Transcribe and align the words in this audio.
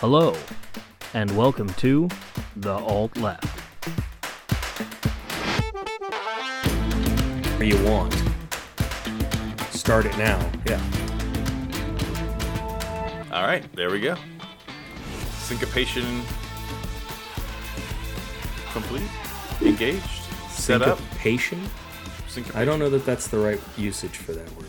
Hello, 0.00 0.36
and 1.14 1.34
welcome 1.34 1.70
to 1.70 2.06
The 2.56 2.74
Alt 2.74 3.16
Left. 3.16 3.46
Where 7.56 7.64
you 7.64 7.82
want. 7.82 8.12
Start 9.70 10.04
it 10.04 10.14
now. 10.18 10.38
Yeah. 10.66 10.82
All 13.32 13.46
right, 13.46 13.64
there 13.74 13.90
we 13.90 14.00
go. 14.00 14.16
Syncopation 15.38 16.04
complete, 18.74 19.08
engaged, 19.62 20.04
set 20.50 20.82
up. 20.82 20.98
Syncopation? 20.98 21.58
Syncopation. 22.28 22.60
I 22.60 22.66
don't 22.66 22.78
know 22.78 22.90
that 22.90 23.06
that's 23.06 23.28
the 23.28 23.38
right 23.38 23.60
usage 23.78 24.18
for 24.18 24.32
that 24.32 24.56
word. 24.56 24.66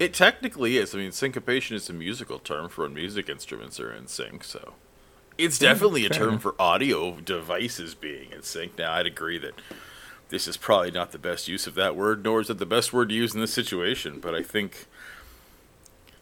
It 0.00 0.14
technically 0.14 0.78
is. 0.78 0.94
I 0.94 0.98
mean, 0.98 1.12
syncopation 1.12 1.76
is 1.76 1.90
a 1.90 1.92
musical 1.92 2.38
term 2.38 2.70
for 2.70 2.82
when 2.82 2.94
music 2.94 3.28
instruments 3.28 3.78
are 3.78 3.92
in 3.92 4.06
sync. 4.06 4.42
So, 4.44 4.72
it's 5.36 5.58
definitely 5.58 6.06
a 6.06 6.08
term 6.08 6.38
for 6.38 6.54
audio 6.58 7.20
devices 7.20 7.94
being 7.94 8.32
in 8.32 8.42
sync. 8.42 8.78
Now, 8.78 8.94
I'd 8.94 9.06
agree 9.06 9.38
that 9.38 9.60
this 10.30 10.48
is 10.48 10.56
probably 10.56 10.90
not 10.90 11.12
the 11.12 11.18
best 11.18 11.48
use 11.48 11.66
of 11.66 11.74
that 11.74 11.94
word, 11.96 12.24
nor 12.24 12.40
is 12.40 12.48
it 12.48 12.56
the 12.56 12.64
best 12.64 12.94
word 12.94 13.10
to 13.10 13.14
use 13.14 13.34
in 13.34 13.40
this 13.40 13.52
situation. 13.52 14.20
But 14.20 14.34
I 14.34 14.42
think 14.42 14.86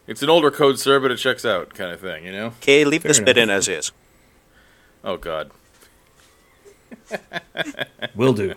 it's 0.07 0.21
an 0.21 0.29
older 0.29 0.51
code, 0.51 0.77
sir, 0.77 0.99
but 0.99 1.11
it 1.11 1.17
checks 1.17 1.45
out, 1.45 1.73
kind 1.73 1.91
of 1.91 2.01
thing. 2.01 2.25
You 2.25 2.33
know? 2.33 2.47
Okay, 2.47 2.83
leave 2.83 3.03
Fair 3.03 3.09
this 3.11 3.19
bit 3.19 3.37
enough. 3.37 3.43
in 3.43 3.49
as 3.49 3.67
is. 3.69 3.91
Oh 5.05 5.15
God. 5.15 5.51
Will 8.13 8.33
do. 8.33 8.55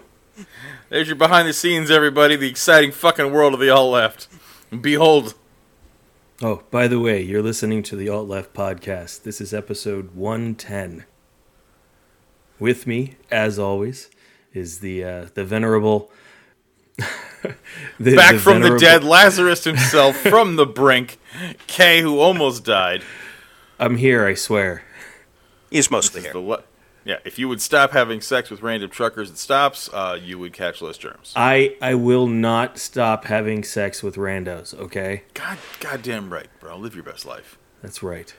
There's 0.89 1.07
your 1.07 1.17
behind 1.17 1.47
the 1.47 1.53
scenes, 1.53 1.93
everybody. 1.93 2.35
The 2.35 2.49
exciting 2.49 2.91
fucking 2.91 3.33
world 3.33 3.55
of 3.55 3.61
the 3.61 3.71
Alt 3.71 3.93
Left. 3.93 4.29
Behold. 4.81 5.35
Oh, 6.41 6.63
by 6.71 6.89
the 6.89 6.99
way, 6.99 7.21
you're 7.21 7.43
listening 7.43 7.83
to 7.85 7.97
the 7.97 8.09
Alt 8.09 8.29
Left 8.29 8.55
podcast. 8.55 9.23
This 9.23 9.41
is 9.41 9.53
episode 9.53 10.15
110. 10.15 11.05
With 12.59 12.87
me, 12.87 13.17
as 13.31 13.59
always, 13.59 14.09
is 14.55 14.81
the 14.81 15.05
uh, 15.05 15.27
the 15.35 15.45
venerable. 15.45 16.11
the, 17.99 18.17
Back 18.17 18.37
from 18.37 18.63
the 18.63 18.79
dead, 18.79 19.05
Lazarus 19.05 19.65
himself 19.65 20.17
from 20.23 20.57
the 20.57 20.67
brink. 20.67 21.19
Kay, 21.67 22.01
who 22.01 22.19
almost 22.19 22.65
died. 22.65 23.03
I'm 23.79 23.97
here, 23.97 24.25
I 24.27 24.35
swear. 24.35 24.85
He's 25.71 25.91
mostly 25.91 26.23
The 26.23 26.31
here. 26.33 26.41
le- 26.41 26.63
yeah, 27.05 27.19
if 27.25 27.39
you 27.39 27.49
would 27.49 27.61
stop 27.61 27.91
having 27.93 28.21
sex 28.21 28.51
with 28.51 28.63
random 28.63 28.91
truckers 28.91 29.31
at 29.31 29.39
stops, 29.39 29.89
uh, 29.93 30.19
you 30.21 30.39
would 30.39 30.53
catch 30.53 30.81
less 30.83 30.97
germs. 30.99 31.33
I 31.37 31.77
I 31.81 31.95
will 31.95 32.27
not 32.27 32.79
stop 32.79 33.25
having 33.25 33.65
sex 33.65 34.03
with 34.03 34.17
randos. 34.17 34.75
Okay, 34.75 35.23
God, 35.35 35.59
goddamn 35.81 36.33
right, 36.33 36.49
bro. 36.61 36.77
Live 36.77 36.95
your 36.95 37.05
best 37.05 37.25
life. 37.27 37.59
that's 37.83 38.03
right. 38.03 38.35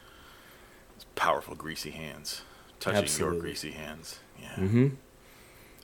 Powerful, 1.16 1.56
greasy 1.56 1.91
hands. 1.91 2.41
Touching 2.80 3.03
Absolutely. 3.03 3.36
your 3.36 3.41
greasy 3.44 3.72
hands. 3.72 4.19
Yeah. 4.41 4.56
Mm-hmm. 4.56 4.88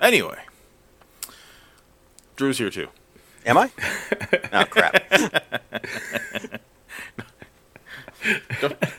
Anyway. 0.01 0.39
Drew's 2.35 2.57
here 2.57 2.69
too. 2.69 2.87
Am 3.45 3.57
I? 3.57 3.71
Oh 4.51 4.65
crap! 4.65 4.95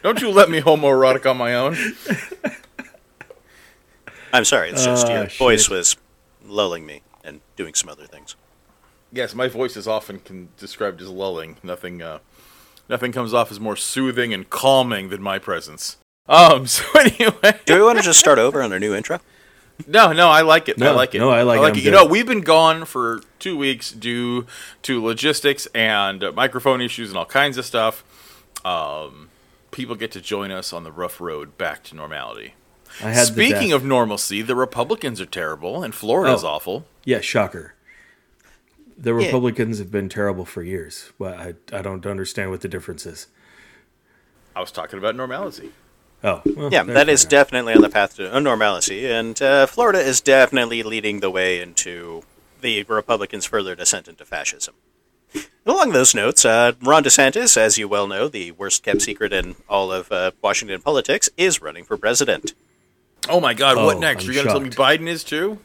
Don't 0.02 0.20
you 0.22 0.30
let 0.30 0.48
me 0.48 0.60
homoerotic 0.60 1.28
on 1.28 1.36
my 1.36 1.54
own. 1.54 1.76
I'm 4.32 4.44
sorry. 4.44 4.70
It's 4.70 4.84
just 4.84 5.06
Ah, 5.06 5.12
your 5.14 5.28
shit. 5.28 5.38
voice 5.38 5.68
was 5.68 5.96
lulling 6.44 6.86
me 6.86 7.02
and 7.24 7.40
doing 7.56 7.74
some 7.74 7.88
other 7.88 8.06
things. 8.06 8.36
Yes, 9.12 9.34
my 9.34 9.48
voice 9.48 9.76
is 9.76 9.88
often 9.88 10.20
con- 10.20 10.48
described 10.56 11.00
as 11.02 11.08
lulling. 11.08 11.56
Nothing, 11.62 12.00
uh, 12.02 12.18
nothing 12.88 13.10
comes 13.12 13.34
off 13.34 13.50
as 13.50 13.58
more 13.58 13.76
soothing 13.76 14.32
and 14.32 14.48
calming 14.48 15.08
than 15.08 15.20
my 15.22 15.38
presence. 15.38 15.96
Um. 16.28 16.66
So 16.66 16.84
anyway, 16.98 17.58
Do 17.66 17.74
we 17.76 17.82
want 17.82 17.98
to 17.98 18.04
just 18.04 18.20
start 18.20 18.38
over 18.38 18.62
on 18.62 18.72
our 18.72 18.78
new 18.78 18.94
intro? 18.94 19.18
no, 19.86 20.12
no, 20.12 20.28
I 20.28 20.42
like 20.42 20.68
it. 20.68 20.80
I 20.80 20.90
like 20.90 21.14
it. 21.14 21.18
no, 21.18 21.30
I 21.30 21.42
like 21.42 21.58
it. 21.60 21.64
I'm 21.64 21.74
it. 21.74 21.82
You 21.84 21.90
know, 21.90 22.04
we've 22.04 22.26
been 22.26 22.42
gone 22.42 22.84
for 22.84 23.22
two 23.38 23.56
weeks 23.56 23.90
due 23.90 24.46
to 24.82 25.02
logistics 25.02 25.66
and 25.74 26.22
uh, 26.22 26.32
microphone 26.32 26.80
issues 26.82 27.08
and 27.08 27.18
all 27.18 27.24
kinds 27.24 27.56
of 27.56 27.64
stuff. 27.64 28.04
Um, 28.64 29.30
people 29.70 29.96
get 29.96 30.12
to 30.12 30.20
join 30.20 30.50
us 30.50 30.72
on 30.72 30.84
the 30.84 30.92
rough 30.92 31.20
road 31.20 31.56
back 31.56 31.82
to 31.84 31.96
normality. 31.96 32.54
I 33.02 33.10
had 33.12 33.26
Speaking 33.26 33.72
of 33.72 33.84
normalcy, 33.84 34.42
the 34.42 34.54
Republicans 34.56 35.20
are 35.20 35.26
terrible 35.26 35.82
and 35.82 35.94
Florida's 35.94 36.44
Oh. 36.44 36.48
awful. 36.48 36.86
Yeah, 37.04 37.20
shocker. 37.20 37.74
The 38.98 39.14
Yeah. 39.14 39.26
Republicans 39.26 39.78
have 39.78 39.90
been 39.90 40.08
terrible 40.08 40.44
for 40.44 40.62
years. 40.62 41.12
Well, 41.18 41.34
I, 41.34 41.54
I 41.74 41.80
don't 41.82 42.04
understand 42.04 42.50
what 42.50 42.60
the 42.60 42.68
difference 42.68 43.06
is. 43.06 43.28
I 44.54 44.60
was 44.60 44.70
talking 44.70 44.98
about 44.98 45.16
normalcy. 45.16 45.70
Oh, 46.22 46.42
well, 46.44 46.68
Yeah, 46.70 46.84
fair- 46.84 46.94
that 46.94 47.06
fair 47.06 47.14
is 47.14 47.22
enough. 47.22 47.30
definitely 47.30 47.72
on 47.74 47.80
the 47.80 47.88
path 47.88 48.16
to 48.16 48.38
normalcy, 48.40 49.06
and 49.10 49.40
uh, 49.40 49.64
Florida 49.66 50.00
is 50.00 50.20
definitely 50.20 50.82
leading 50.82 51.20
the 51.20 51.30
way 51.30 51.60
into 51.60 52.22
the 52.60 52.82
Republicans' 52.82 53.46
further 53.46 53.74
descent 53.74 54.06
into 54.06 54.26
fascism. 54.26 54.74
Along 55.64 55.92
those 55.92 56.14
notes, 56.14 56.44
uh, 56.44 56.72
Ron 56.82 57.04
DeSantis, 57.04 57.56
as 57.56 57.78
you 57.78 57.88
well 57.88 58.06
know, 58.06 58.28
the 58.28 58.50
worst 58.50 58.82
kept 58.82 59.00
secret 59.00 59.32
in 59.32 59.54
all 59.68 59.90
of 59.90 60.12
uh, 60.12 60.32
Washington 60.42 60.82
politics, 60.82 61.30
is 61.38 61.62
running 61.62 61.84
for 61.84 61.96
president. 61.96 62.52
Oh 63.30 63.40
my 63.40 63.54
God! 63.54 63.76
what 63.76 63.96
Oh, 63.96 64.00
next? 64.00 64.24
I'm 64.24 64.32
You're 64.32 64.44
gonna 64.44 64.52
tell 64.52 64.60
me. 64.60 64.70
Biden 64.70 65.08
is 65.08 65.24
too? 65.24 65.58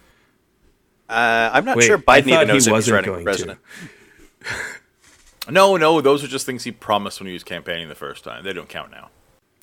Uh, 1.10 1.50
I'm 1.54 1.66
not 1.66 1.78
Wait, 1.78 1.86
sure 1.86 1.98
Biden 1.98 2.04
thought 2.04 2.28
even 2.28 2.48
knows 2.48 2.66
he 2.66 2.72
if 2.72 2.76
he's 2.78 2.92
wasn't 2.92 3.08
running 3.08 3.14
for 3.20 3.24
president. 3.24 3.60
No, 5.50 5.78
no, 5.78 6.02
those 6.02 6.24
are 6.24 6.28
just 6.28 6.46
things 6.46 6.64
he 6.64 6.72
promised 6.72 7.20
when 7.20 7.28
he 7.28 7.34
was 7.34 7.44
campaigning 7.44 7.88
the 7.88 7.96
first 7.96 8.24
time. 8.24 8.44
They 8.44 8.54
don't 8.54 8.68
count 8.70 8.90
now. 8.90 9.10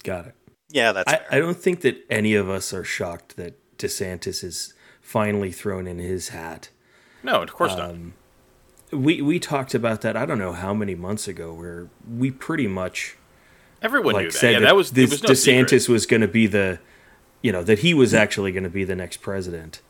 Got 0.04 0.26
it. 0.28 0.34
Yeah, 0.70 0.92
that's 0.92 1.12
I, 1.12 1.16
fair. 1.16 1.26
I 1.32 1.38
don't 1.41 1.56
think 1.56 1.80
that 1.80 2.04
any 2.08 2.34
of 2.34 2.48
us 2.48 2.72
are 2.72 2.84
shocked 2.84 3.36
that 3.36 3.58
DeSantis 3.78 4.44
is 4.44 4.74
finally 5.00 5.50
thrown 5.50 5.88
in 5.88 5.98
his 5.98 6.28
hat. 6.28 6.70
No, 7.24 7.42
of 7.42 7.52
course 7.52 7.72
Um, 7.72 8.14
We 8.92 9.20
we 9.22 9.41
talked 9.41 9.74
about 9.74 10.02
that. 10.02 10.16
I 10.16 10.24
don't 10.24 10.38
know 10.38 10.52
how 10.52 10.72
many 10.72 10.94
months 10.94 11.26
ago, 11.26 11.52
where 11.52 11.88
we 12.08 12.30
pretty 12.30 12.68
much 12.68 13.16
not. 13.80 13.86
Everyone 13.86 14.12
knew 14.14 14.18
like 14.26 14.32
that. 14.32 14.38
said 14.38 14.52
Yeah, 14.52 14.58
that, 14.60 14.66
that 14.66 14.76
was 14.76 14.92
this 14.92 15.10
was 15.10 15.22
no 15.24 15.30
DeSantis 15.30 15.80
secret. 15.80 15.88
was 15.88 16.06
going 16.06 16.20
to 16.20 16.28
be 16.28 16.46
the, 16.46 16.78
you 17.42 17.53
know, 17.53 17.62
that 17.64 17.80
he 17.80 17.92
was 17.92 18.14
actually 18.14 18.53
going 18.53 18.64
to 18.64 18.70
be 18.70 18.84
the 18.84 18.94
next 18.97 19.19
president. 19.19 19.80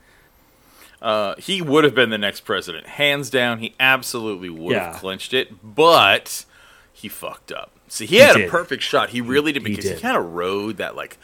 Uh, 1.00 1.34
he 1.36 1.60
would 1.60 1.84
have 1.84 1.94
been 1.94 2.10
the 2.10 2.18
next 2.18 2.40
president, 2.42 2.86
hands 2.86 3.28
down. 3.28 3.58
He 3.58 3.74
absolutely 3.80 4.48
would 4.48 4.72
Yeah. 4.72 4.92
have 4.92 5.00
clinched 5.00 5.34
it, 5.34 5.48
but 5.62 6.44
he 6.92 7.08
fucked 7.08 7.50
up. 7.52 7.70
See, 7.88 8.06
he, 8.06 8.16
had 8.18 8.40
a 8.40 8.48
perfect 8.48 8.82
shot. 8.82 9.10
He 9.10 9.20
really 9.20 9.52
did 9.52 9.62
he 9.66 9.70
because 9.70 9.84
he, 9.84 9.90
did. 9.90 10.00
kind 10.02 10.16
of 10.16 10.32
rode 10.32 10.78
that 10.78 10.96
like 10.96 11.18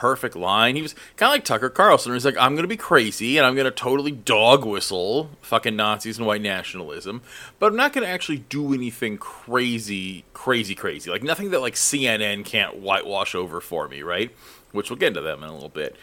perfect 0.00 0.34
line. 0.34 0.76
He 0.76 0.82
was 0.82 0.94
kind 1.16 1.28
of 1.28 1.34
like 1.34 1.44
Tucker 1.44 1.68
Carlson. 1.68 2.14
He's 2.14 2.24
like, 2.24 2.38
I'm 2.38 2.54
going 2.54 2.64
to 2.64 2.68
be 2.68 2.76
crazy 2.78 3.36
and 3.36 3.46
I'm 3.46 3.54
going 3.54 3.66
to 3.66 3.70
totally 3.70 4.10
dog 4.10 4.64
whistle 4.64 5.28
fucking 5.42 5.76
Nazis 5.76 6.16
and 6.16 6.26
white 6.26 6.40
nationalism, 6.40 7.20
but 7.58 7.66
I'm 7.66 7.76
not 7.76 7.92
going 7.92 8.06
to 8.06 8.10
actually 8.10 8.38
do 8.38 8.72
anything 8.72 9.18
crazy, 9.18 10.24
crazy, 10.32 10.74
crazy. 10.74 11.10
Like 11.10 11.22
nothing 11.22 11.50
that 11.50 11.60
like 11.60 11.74
CNN 11.74 12.46
can't 12.46 12.78
whitewash 12.78 13.34
over 13.34 13.60
for 13.60 13.88
me, 13.88 14.00
right? 14.00 14.34
Which 14.72 14.88
we'll 14.88 14.98
get 14.98 15.08
into 15.08 15.20
them 15.20 15.42
in 15.42 15.50
a 15.50 15.52
little 15.52 15.68
bit. 15.68 15.96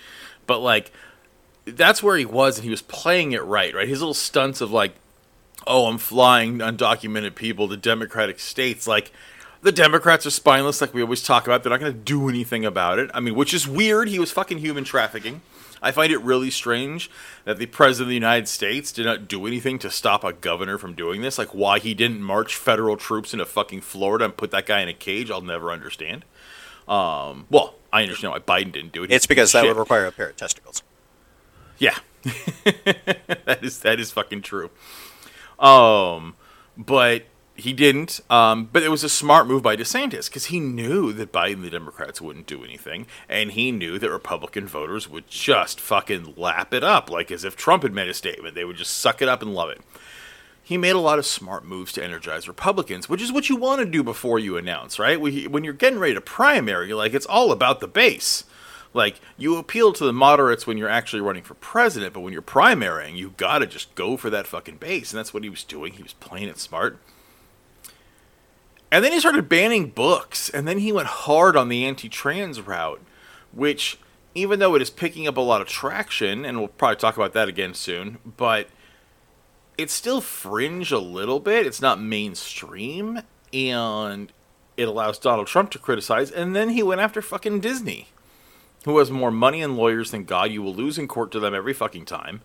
But 0.46 0.60
like 0.60 0.92
that's 1.66 2.04
where 2.04 2.18
he 2.18 2.26
was 2.26 2.58
and 2.58 2.66
he 2.66 2.70
was 2.70 2.84
playing 2.84 3.32
it 3.32 3.44
right, 3.44 3.74
right? 3.74 3.88
His 3.88 4.00
little 4.00 4.14
stunts 4.14 4.62
of 4.62 4.72
like, 4.72 4.94
oh, 5.66 5.88
I'm 5.88 5.98
flying 5.98 6.60
undocumented 6.60 7.34
people 7.34 7.68
to 7.68 7.76
Democratic 7.76 8.40
states. 8.40 8.88
Like, 8.88 9.12
the 9.62 9.72
Democrats 9.72 10.26
are 10.26 10.32
spineless, 10.32 10.82
like 10.82 10.94
we 10.94 11.02
always 11.02 11.24
talk 11.24 11.48
about. 11.48 11.64
They're 11.64 11.70
not 11.72 11.80
going 11.80 11.94
to 11.94 11.98
do 11.98 12.30
anything 12.30 12.66
about 12.66 13.00
it. 13.00 13.10
I 13.14 13.20
mean, 13.20 13.36
which 13.36 13.54
is 13.54 13.68
weird. 13.68 14.08
He 14.10 14.20
was 14.20 14.32
fucking 14.32 14.60
human 14.60 14.84
trafficking. 14.84 15.42
I 15.82 15.92
find 15.92 16.12
it 16.12 16.20
really 16.22 16.50
strange 16.50 17.10
that 17.46 17.60
the 17.60 17.68
President 17.68 18.06
of 18.06 18.10
the 18.10 18.16
United 18.16 18.48
States 18.48 18.92
did 18.92 19.06
not 19.06 19.28
do 19.28 19.46
anything 19.46 19.78
to 19.80 19.92
stop 19.92 20.24
a 20.24 20.34
governor 20.34 20.78
from 20.78 20.94
doing 20.94 21.22
this. 21.22 21.38
Like, 21.38 21.54
why 21.54 21.78
he 21.80 21.94
didn't 21.94 22.22
march 22.22 22.56
federal 22.56 22.98
troops 22.98 23.32
into 23.32 23.46
fucking 23.46 23.82
Florida 23.82 24.26
and 24.26 24.36
put 24.36 24.50
that 24.52 24.66
guy 24.66 24.82
in 24.82 24.90
a 24.90 24.94
cage, 24.94 25.30
I'll 25.30 25.42
never 25.42 25.72
understand. 25.72 26.26
Um, 26.88 27.46
well, 27.50 27.76
I 27.94 28.02
understand 28.04 28.34
why 28.34 28.40
Biden 28.40 28.72
didn't 28.72 28.92
do 28.92 29.04
it. 29.04 29.12
it's 29.12 29.28
because 29.28 29.52
that 29.52 29.62
Shit. 29.62 29.70
would 29.76 29.80
require 29.80 30.06
a 30.08 30.12
pair 30.12 30.30
of 30.30 30.36
testicles. 30.36 30.84
Yeah, 31.78 31.96
that 32.24 33.60
is 33.62 33.80
that 33.80 34.00
is 34.00 34.12
fucking 34.12 34.42
true. 34.42 34.72
Um, 35.60 36.36
but 36.76 37.26
he 37.58 37.74
didn't. 37.74 38.22
Um, 38.30 38.70
but 38.72 38.84
it 38.84 38.90
was 38.90 39.04
a 39.04 39.10
smart 39.10 39.48
move 39.48 39.64
by 39.64 39.76
DeSantis 39.76 40.30
because 40.30 40.46
he 40.46 40.60
knew 40.60 41.12
that 41.14 41.34
Biden 41.34 41.56
and 41.56 41.64
the 41.64 41.70
Democrats 41.70 42.22
wouldn't 42.22 42.46
do 42.46 42.64
anything, 42.64 43.08
and 43.28 43.52
he 43.52 43.72
knew 43.72 44.00
that 44.00 44.10
Republican 44.10 44.68
voters 44.68 45.10
would 45.10 45.28
just 45.28 45.82
fucking 45.82 46.36
lap 46.38 46.74
it 46.74 46.84
up, 46.84 47.10
like 47.10 47.32
as 47.32 47.44
if 47.44 47.56
Trump 47.56 47.84
had 47.84 47.94
made 47.94 48.08
a 48.08 48.14
statement. 48.14 48.56
They 48.56 48.64
would 48.64 48.78
just 48.78 48.96
suck 48.96 49.22
it 49.22 49.28
up 49.28 49.42
and 49.42 49.54
love 49.54 49.70
it. 49.70 49.82
He 50.64 50.78
made 50.78 50.96
a 50.96 51.00
lot 51.00 51.18
of 51.18 51.26
smart 51.26 51.66
moves 51.66 51.94
to 51.94 52.04
energize 52.04 52.48
Republicans, 52.48 53.08
which 53.08 53.22
is 53.22 53.32
what 53.32 53.50
you 53.50 53.56
want 53.56 53.80
to 53.80 53.86
do 53.86 54.04
before 54.04 54.38
you 54.38 54.58
announce, 54.58 55.00
right? 55.00 55.20
When 55.20 55.64
you're 55.64 55.74
getting 55.74 55.98
ready 55.98 56.14
to 56.14 56.22
primary, 56.22 56.94
like 56.94 57.14
it's 57.14 57.26
all 57.26 57.52
about 57.52 57.80
the 57.80 57.88
base. 57.88 58.44
Like 58.94 59.22
you 59.38 59.56
appeal 59.58 59.94
to 59.94 60.04
the 60.04 60.14
moderates 60.14 60.68
when 60.68 60.78
you're 60.78 60.90
actually 60.90 61.22
running 61.22 61.44
for 61.44 61.54
president, 61.54 62.14
but 62.14 62.20
when 62.20 62.34
you're 62.34 62.42
primarying, 62.42 63.16
you 63.16 63.34
gotta 63.38 63.66
just 63.66 63.96
go 63.96 64.18
for 64.18 64.30
that 64.30 64.46
fucking 64.46 64.78
base, 64.78 65.12
and 65.12 65.20
that's 65.20 65.34
what 65.34 65.44
he 65.44 65.50
was 65.50 65.64
doing. 65.64 65.94
He 65.94 66.04
was 66.04 66.14
playing 66.14 66.50
it 66.50 66.60
smart. 66.60 67.00
And 68.92 69.04
then 69.04 69.12
he 69.12 69.20
started 69.20 69.50
banning 69.50 69.90
books, 69.90 70.50
and 70.50 70.68
then 70.68 70.80
he 70.80 70.92
went 70.92 71.08
hard 71.08 71.58
on 71.58 71.70
the 71.70 71.86
anti-trans 71.86 72.62
route. 72.62 73.02
which 73.52 73.98
even 74.36 74.60
though 74.60 74.76
it 74.76 74.82
is 74.82 74.90
picking 74.90 75.28
up 75.28 75.38
a 75.38 75.42
lot 75.42 75.62
of 75.62 75.68
traction, 75.68 76.46
and 76.46 76.60
we'll 76.60 76.68
probably 76.68 76.96
talk 76.96 77.18
about 77.18 77.34
that 77.34 77.48
again 77.48 77.74
soon, 77.74 78.20
but 78.38 78.68
it's 79.78 79.94
still 79.94 80.22
fringe 80.22 80.92
a 80.92 81.00
little 81.00 81.40
bit. 81.40 81.66
It's 81.66 81.82
not 81.82 82.00
mainstream, 82.00 83.22
and 83.52 84.32
it 84.76 84.88
allows 84.88 85.18
Donald 85.18 85.48
Trump 85.48 85.72
to 85.72 85.80
criticize. 85.80 86.30
And 86.30 86.56
then 86.56 86.70
he 86.70 86.84
went 86.84 87.02
after 87.02 87.22
fucking 87.22 87.62
Disney, 87.62 88.10
who 88.86 89.00
has 89.00 89.10
more 89.10 89.32
money 89.32 89.62
and 89.62 89.76
lawyers 89.76 90.12
than 90.12 90.24
God. 90.24 90.52
You 90.52 90.62
will 90.62 90.76
lose 90.76 91.00
in 91.00 91.08
court 91.08 91.32
to 91.32 91.40
them 91.40 91.56
every 91.56 91.74
fucking 91.74 92.06
time. 92.06 92.42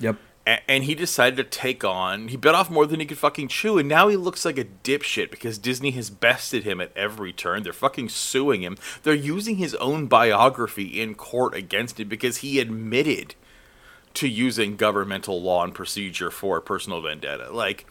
Yep. 0.00 0.16
And 0.46 0.84
he 0.84 0.94
decided 0.94 1.36
to 1.36 1.58
take 1.58 1.82
on. 1.82 2.28
He 2.28 2.36
bit 2.36 2.54
off 2.54 2.70
more 2.70 2.86
than 2.86 3.00
he 3.00 3.06
could 3.06 3.18
fucking 3.18 3.48
chew, 3.48 3.78
and 3.78 3.88
now 3.88 4.06
he 4.06 4.16
looks 4.16 4.44
like 4.44 4.58
a 4.58 4.64
dipshit 4.64 5.32
because 5.32 5.58
Disney 5.58 5.90
has 5.92 6.08
bested 6.08 6.62
him 6.62 6.80
at 6.80 6.96
every 6.96 7.32
turn. 7.32 7.64
They're 7.64 7.72
fucking 7.72 8.10
suing 8.10 8.62
him. 8.62 8.76
They're 9.02 9.12
using 9.12 9.56
his 9.56 9.74
own 9.76 10.06
biography 10.06 11.00
in 11.00 11.16
court 11.16 11.56
against 11.56 11.98
him 11.98 12.08
because 12.08 12.38
he 12.38 12.60
admitted 12.60 13.34
to 14.14 14.28
using 14.28 14.76
governmental 14.76 15.42
law 15.42 15.64
and 15.64 15.74
procedure 15.74 16.30
for 16.30 16.60
personal 16.60 17.02
vendetta. 17.02 17.50
Like 17.50 17.84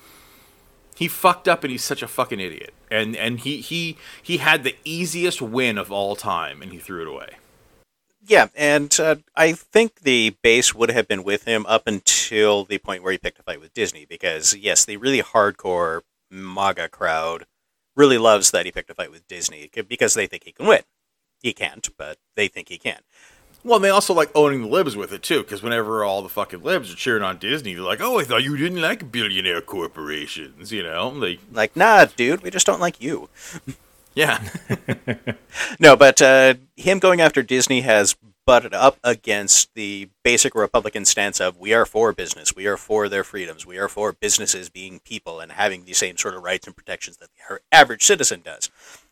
he 0.96 1.08
fucked 1.08 1.48
up 1.48 1.64
and 1.64 1.72
he's 1.72 1.84
such 1.84 2.02
a 2.02 2.08
fucking 2.08 2.40
idiot. 2.40 2.74
And 2.90 3.16
and 3.16 3.40
he 3.40 3.62
he 3.62 3.98
he 4.24 4.38
had 4.38 4.64
the 4.64 4.76
easiest 4.84 5.42
win 5.42 5.78
of 5.78 5.92
all 5.92 6.16
time 6.16 6.62
and 6.62 6.72
he 6.72 6.80
threw 6.80 7.02
it 7.02 7.08
away. 7.08 7.36
Yeah, 8.28 8.48
and 8.56 8.98
uh, 9.00 9.18
I 9.36 9.52
think 9.52 10.02
the 10.02 10.36
base 10.42 10.74
would 10.74 10.90
have 10.90 11.08
been 11.08 11.24
with 11.24 11.44
him 11.44 11.66
up 11.68 11.86
until 11.86 12.64
the 12.66 12.80
point 12.80 13.04
where 13.04 13.12
he 13.12 13.20
picked 13.20 13.40
a 13.40 13.44
fight 13.44 13.62
with 13.62 13.74
Disney, 13.74 14.06
because 14.06 14.56
yes, 14.56 14.84
the 14.84 14.98
really 14.98 15.22
hardcore 15.22 16.02
MAGA 16.32 16.90
crowd 16.90 17.46
really 17.96 18.18
loves 18.18 18.50
that 18.52 18.66
he 18.66 18.72
picked 18.72 18.90
a 18.90 18.96
fight 18.96 19.12
with 19.12 19.28
Disney 19.28 19.70
because 19.88 20.16
they 20.16 20.26
think 20.26 20.44
he 20.44 20.52
can 20.52 20.66
win. 20.66 20.82
He 21.42 21.54
can't, 21.54 21.88
but 21.98 22.18
they 22.36 22.48
think 22.48 22.70
he 22.70 22.80
can. 22.80 23.00
Well, 23.64 23.78
and 23.78 23.86
they 23.86 23.90
also 23.90 24.14
like 24.14 24.32
owning 24.36 24.62
the 24.62 24.68
libs 24.68 24.96
with 24.96 25.12
it 25.14 25.22
too, 25.22 25.42
because 25.42 25.62
whenever 25.62 26.04
all 26.04 26.22
the 26.22 26.30
fucking 26.30 26.64
libs 26.64 26.92
are 26.92 26.96
cheering 26.96 27.24
on 27.24 27.38
Disney, 27.38 27.74
they're 27.74 27.84
like, 27.84 28.02
"Oh, 28.02 28.20
I 28.20 28.24
thought 28.24 28.44
you 28.44 28.58
didn't 28.58 28.82
like 28.82 29.12
billionaire 29.12 29.62
corporations," 29.62 30.72
you 30.72 30.84
know? 30.84 31.20
They, 31.20 31.40
Like, 31.52 31.76
nah, 31.76 32.06
dude, 32.06 32.42
we 32.42 32.50
just 32.50 32.66
don't 32.66 32.82
like 32.82 33.02
you. 33.02 33.30
yeah, 34.16 34.42
No, 35.80 35.96
but 35.96 36.22
uh, 36.22 36.56
him 36.76 37.00
going 37.00 37.22
after 37.22 37.44
Disney 37.44 37.82
has 37.82 38.16
butted 38.46 38.74
up 38.74 39.00
against 39.04 39.74
the 39.74 40.08
basic 40.24 40.54
Republican 40.54 41.04
stance 41.04 41.42
of 41.42 41.58
we 41.58 41.74
are 41.74 41.86
for 41.86 42.14
business, 42.14 42.56
we 42.56 42.68
are 42.68 42.78
for 42.78 43.10
their 43.10 43.24
freedoms, 43.24 43.66
we 43.66 43.78
are 43.78 43.90
for 43.90 44.14
businesses 44.14 44.70
being 44.70 45.00
people 45.00 45.40
and 45.40 45.54
having 45.54 45.86
the 45.86 45.94
same 45.94 46.18
sort 46.18 46.36
of 46.36 46.44
rights 46.44 46.68
and 46.68 46.76
protections 46.76 47.18
that 47.18 47.30
the 47.36 47.60
average 47.72 48.04
citizen 48.04 48.42
does. 48.44 48.70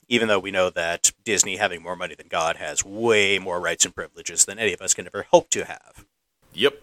Even 0.09 0.27
though 0.27 0.39
we 0.39 0.51
know 0.51 0.69
that 0.69 1.11
Disney, 1.23 1.55
having 1.55 1.81
more 1.81 1.95
money 1.95 2.13
than 2.13 2.27
God, 2.27 2.57
has 2.57 2.83
way 2.83 3.39
more 3.39 3.59
rights 3.59 3.85
and 3.85 3.95
privileges 3.95 4.45
than 4.45 4.59
any 4.59 4.73
of 4.73 4.81
us 4.81 4.93
can 4.93 5.07
ever 5.07 5.25
hope 5.31 5.49
to 5.51 5.65
have. 5.65 6.05
yep. 6.53 6.81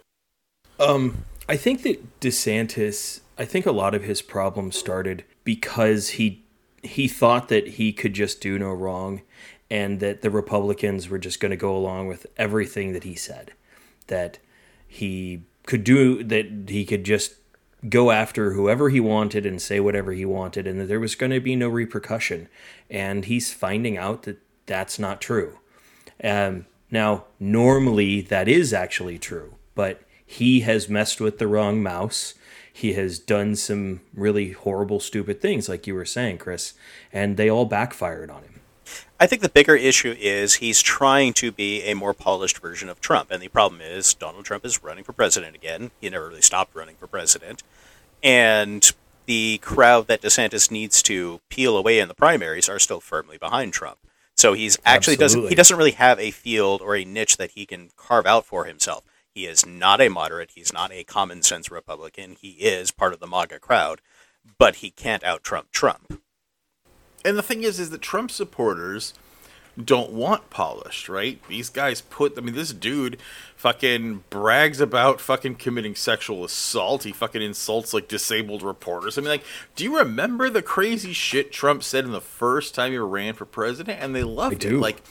Um, 0.81 1.25
I 1.49 1.57
think 1.57 1.83
that 1.83 2.21
DeSantis, 2.21 3.21
I 3.37 3.45
think 3.45 3.67
a 3.67 3.73
lot 3.73 3.95
of 3.95 4.05
his 4.05 4.23
problems 4.23 4.77
started 4.77 5.25
because 5.45 6.11
he 6.11 6.40
he 6.83 7.09
thought 7.09 7.49
that 7.49 7.67
he 7.69 7.93
could 7.93 8.15
just 8.15 8.41
do 8.41 8.59
no 8.59 8.71
wrong 8.71 9.23
and 9.71 10.01
that 10.01 10.23
the 10.23 10.31
Republicans 10.31 11.09
were 11.09 11.19
just 11.19 11.41
going 11.41 11.51
to 11.51 11.57
go 11.57 11.77
along 11.77 12.09
with 12.09 12.27
everything 12.37 12.93
that 12.93 13.05
he 13.05 13.15
said. 13.15 13.53
That 14.09 14.39
he 14.87 15.43
could 15.65 15.85
do 15.85 16.25
that 16.25 16.69
he 16.69 16.85
could 16.85 17.05
just 17.05 17.35
go 17.89 18.11
after 18.11 18.53
whoever 18.53 18.91
he 18.91 19.01
wanted 19.01 19.47
and 19.47 19.63
say 19.63 19.81
whatever 19.81 20.13
he 20.13 20.25
wanted 20.25 20.67
and 20.67 20.81
that 20.81 20.87
there 20.87 21.01
was 21.01 21.15
going 21.15 21.33
to 21.33 21.41
be 21.41 21.57
no 21.57 21.69
repercussion. 21.69 22.49
And 22.91 23.25
he's 23.25 23.53
finding 23.53 23.97
out 23.97 24.25
that 24.25 24.39
that's 24.67 24.99
not 24.99 25.21
true. 25.21 25.59
Um, 26.23 26.67
now, 26.91 27.25
normally 27.39 28.21
that 28.23 28.49
is 28.49 28.73
actually 28.75 29.19
true, 29.19 29.55
but 29.75 30.03
he 30.27 30.61
has 30.61 30.89
messed 30.89 31.21
with 31.21 31.39
the 31.39 31.47
wrong 31.47 31.83
mouse. 31.83 32.35
He 32.81 32.95
has 32.95 33.19
done 33.19 33.57
some 33.57 34.01
really 34.15 34.53
horrible, 34.53 35.01
stupid 35.01 35.41
things, 35.43 35.69
like 35.69 35.87
you 35.87 35.95
were 35.95 36.07
saying, 36.07 36.39
Chris, 36.39 36.73
and 37.13 37.37
they 37.37 37.51
all 37.51 37.67
backfired 37.67 38.31
on 38.31 38.43
him. 38.43 38.61
I 39.21 39.27
think 39.27 39.43
the 39.43 39.51
bigger 39.51 39.77
issue 39.77 40.17
is 40.19 40.55
he's 40.55 40.81
trying 40.81 41.35
to 41.35 41.53
be 41.53 41.83
a 41.83 41.93
more 41.93 42.15
polished 42.15 42.59
version 42.59 42.89
of 42.89 42.99
Trump. 42.99 43.31
And 43.31 43.43
the 43.43 43.49
problem 43.49 43.83
is 43.83 44.15
Donald 44.15 44.47
Trump 44.47 44.65
is 44.65 44.83
running 44.83 45.05
for 45.05 45.13
president 45.13 45.55
again. 45.55 45.91
He 46.01 46.09
never 46.09 46.29
really 46.29 46.41
stopped 46.41 46.75
running 46.75 46.97
for 46.97 47.07
president. 47.07 47.63
And 48.23 48.91
the 49.27 49.59
crowd 49.59 50.07
that 50.07 50.23
DeSantis 50.23 50.71
needs 50.71 51.03
to 51.03 51.43
peel 51.51 51.77
away 51.77 51.99
in 51.99 52.09
the 52.09 52.15
primaries 52.15 52.69
are 52.71 52.79
still 52.79 53.01
firmly 53.01 53.37
behind 53.37 53.75
Trump. 53.75 53.99
So 54.37 54.55
he's 54.55 54.79
actually 54.87 55.17
doesn't 55.17 55.51
he 55.51 55.55
doesn't 55.55 55.77
really 55.77 55.91
have 55.91 56.19
a 56.19 56.31
field 56.31 56.81
or 56.81 56.97
a 56.97 57.05
niche 57.05 57.37
that 57.37 57.51
he 57.51 57.67
can 57.67 57.91
carve 57.99 58.25
out 58.25 58.47
for 58.47 58.65
himself. 58.65 59.05
He 59.41 59.47
is 59.47 59.65
not 59.65 60.03
a 60.03 60.11
moderate, 60.11 60.51
he's 60.55 60.71
not 60.71 60.93
a 60.93 61.03
common 61.03 61.41
sense 61.41 61.71
Republican. 61.71 62.37
He 62.39 62.51
is 62.51 62.91
part 62.91 63.15
of 63.15 63.21
the 63.21 63.27
MAGA 63.27 63.59
crowd, 63.59 64.03
but 64.59 64.77
he 64.77 64.91
can't 64.91 65.25
out 65.25 65.43
Trump 65.43 65.73
Trump. 65.73 66.21
And 67.25 67.39
the 67.39 67.43
thing 67.43 67.63
is, 67.63 67.81
is 67.81 67.89
that 67.89 68.03
Trump 68.03 68.31
supporters 68.31 69.15
don't 69.83 70.13
want 70.13 70.51
polished, 70.51 71.09
right? 71.09 71.41
These 71.49 71.71
guys 71.71 72.03
put, 72.03 72.37
I 72.37 72.43
mean, 72.43 72.55
this 72.55 72.75
dude 72.75 73.17
fucking 73.57 74.25
brags 74.29 74.79
about 74.79 75.23
fucking 75.23 75.55
committing 75.55 75.95
sexual 75.95 76.45
assault. 76.45 77.05
He 77.05 77.13
fucking 77.13 77.41
insults 77.41 77.95
like 77.95 78.09
disabled 78.09 78.63
reporters. 78.63 79.17
I 79.17 79.23
mean, 79.23 79.31
like, 79.31 79.45
do 79.75 79.85
you 79.85 79.97
remember 79.97 80.51
the 80.51 80.61
crazy 80.61 81.15
shit 81.15 81.51
Trump 81.51 81.83
said 81.83 82.05
in 82.05 82.13
the 82.13 82.21
first 82.21 82.75
time 82.75 82.93
he 82.93 82.99
ran 82.99 83.33
for 83.33 83.47
president? 83.47 84.03
And 84.03 84.15
they 84.15 84.23
loved 84.23 84.67
I 84.67 84.69
it. 84.69 84.75
Like, 84.75 85.03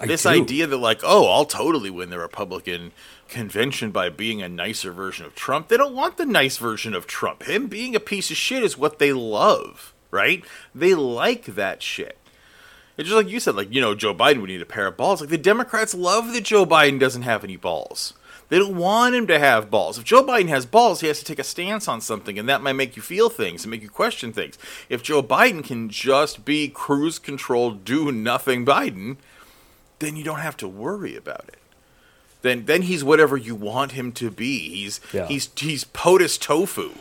I 0.00 0.06
this 0.06 0.24
do. 0.24 0.28
idea 0.28 0.66
that, 0.66 0.76
like, 0.76 1.00
oh, 1.04 1.30
I'll 1.30 1.46
totally 1.46 1.88
win 1.88 2.10
the 2.10 2.18
Republican 2.18 2.92
convention 3.28 3.90
by 3.90 4.08
being 4.08 4.42
a 4.42 4.48
nicer 4.48 4.92
version 4.92 5.26
of 5.26 5.34
Trump. 5.34 5.68
They 5.68 5.76
don't 5.76 5.94
want 5.94 6.16
the 6.16 6.26
nice 6.26 6.56
version 6.56 6.94
of 6.94 7.06
Trump. 7.06 7.44
Him 7.44 7.66
being 7.66 7.94
a 7.94 8.00
piece 8.00 8.30
of 8.30 8.36
shit 8.36 8.62
is 8.62 8.78
what 8.78 8.98
they 8.98 9.12
love, 9.12 9.92
right? 10.10 10.44
They 10.74 10.94
like 10.94 11.44
that 11.46 11.82
shit. 11.82 12.18
It's 12.96 13.08
just 13.08 13.16
like 13.16 13.28
you 13.28 13.40
said, 13.40 13.56
like, 13.56 13.72
you 13.72 13.80
know, 13.80 13.94
Joe 13.94 14.14
Biden 14.14 14.40
would 14.40 14.48
need 14.48 14.62
a 14.62 14.66
pair 14.66 14.86
of 14.86 14.96
balls. 14.96 15.20
Like, 15.20 15.30
the 15.30 15.38
Democrats 15.38 15.94
love 15.94 16.32
that 16.32 16.44
Joe 16.44 16.64
Biden 16.64 16.98
doesn't 16.98 17.22
have 17.22 17.44
any 17.44 17.56
balls. 17.56 18.14
They 18.48 18.58
don't 18.58 18.76
want 18.76 19.14
him 19.14 19.26
to 19.26 19.38
have 19.38 19.70
balls. 19.70 19.98
If 19.98 20.04
Joe 20.04 20.24
Biden 20.24 20.48
has 20.48 20.66
balls, 20.66 21.00
he 21.00 21.08
has 21.08 21.18
to 21.18 21.24
take 21.24 21.38
a 21.38 21.44
stance 21.44 21.88
on 21.88 22.00
something, 22.00 22.38
and 22.38 22.48
that 22.48 22.62
might 22.62 22.74
make 22.74 22.96
you 22.96 23.02
feel 23.02 23.28
things 23.28 23.64
and 23.64 23.70
make 23.70 23.82
you 23.82 23.90
question 23.90 24.32
things. 24.32 24.56
If 24.88 25.02
Joe 25.02 25.22
Biden 25.22 25.64
can 25.64 25.88
just 25.88 26.44
be 26.44 26.68
cruise 26.68 27.18
control, 27.18 27.72
do 27.72 28.12
nothing 28.12 28.64
Biden, 28.64 29.16
then 29.98 30.16
you 30.16 30.24
don't 30.24 30.38
have 30.38 30.56
to 30.58 30.68
worry 30.68 31.16
about 31.16 31.48
it. 31.48 31.58
Then, 32.42 32.66
then 32.66 32.82
he's 32.82 33.02
whatever 33.02 33.36
you 33.36 33.54
want 33.54 33.92
him 33.92 34.12
to 34.12 34.30
be. 34.30 34.68
He's 34.68 35.00
Yeah. 35.12 35.26
he's 35.26 35.48
he's 35.56 35.84
POTUS 35.84 36.38
tofu. 36.38 36.92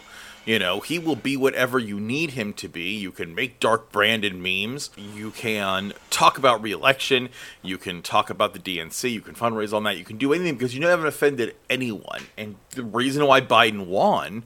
You 0.46 0.60
know, 0.60 0.80
he 0.80 1.00
will 1.00 1.16
be 1.16 1.36
whatever 1.36 1.80
you 1.80 2.00
need 2.00 2.32
him 2.32 2.54
to 2.54 2.68
be. 2.68 2.92
You 2.96 3.12
can 3.12 3.34
make 3.34 3.60
Dark 3.60 3.92
Brandon 3.92 4.40
memes. 4.40 4.92
You 4.96 5.32
can 5.32 5.94
talk 6.12 6.38
about 6.38 6.62
reelection. 6.62 7.30
You 7.64 7.80
can 7.80 8.04
talk 8.04 8.30
about 8.30 8.54
the 8.54 8.60
DNC. 8.60 9.12
You 9.12 9.22
can 9.22 9.34
fundraise 9.34 9.74
on 9.74 9.84
that. 9.86 9.98
You 9.98 10.06
can 10.06 10.18
do 10.18 10.34
anything 10.34 10.54
because 10.54 10.76
you 10.76 10.86
haven't 10.86 11.08
offended 11.08 11.56
anyone. 11.68 12.28
And 12.38 12.58
the 12.72 12.84
reason 12.84 13.26
why 13.26 13.42
Biden 13.42 13.88
won 13.88 14.44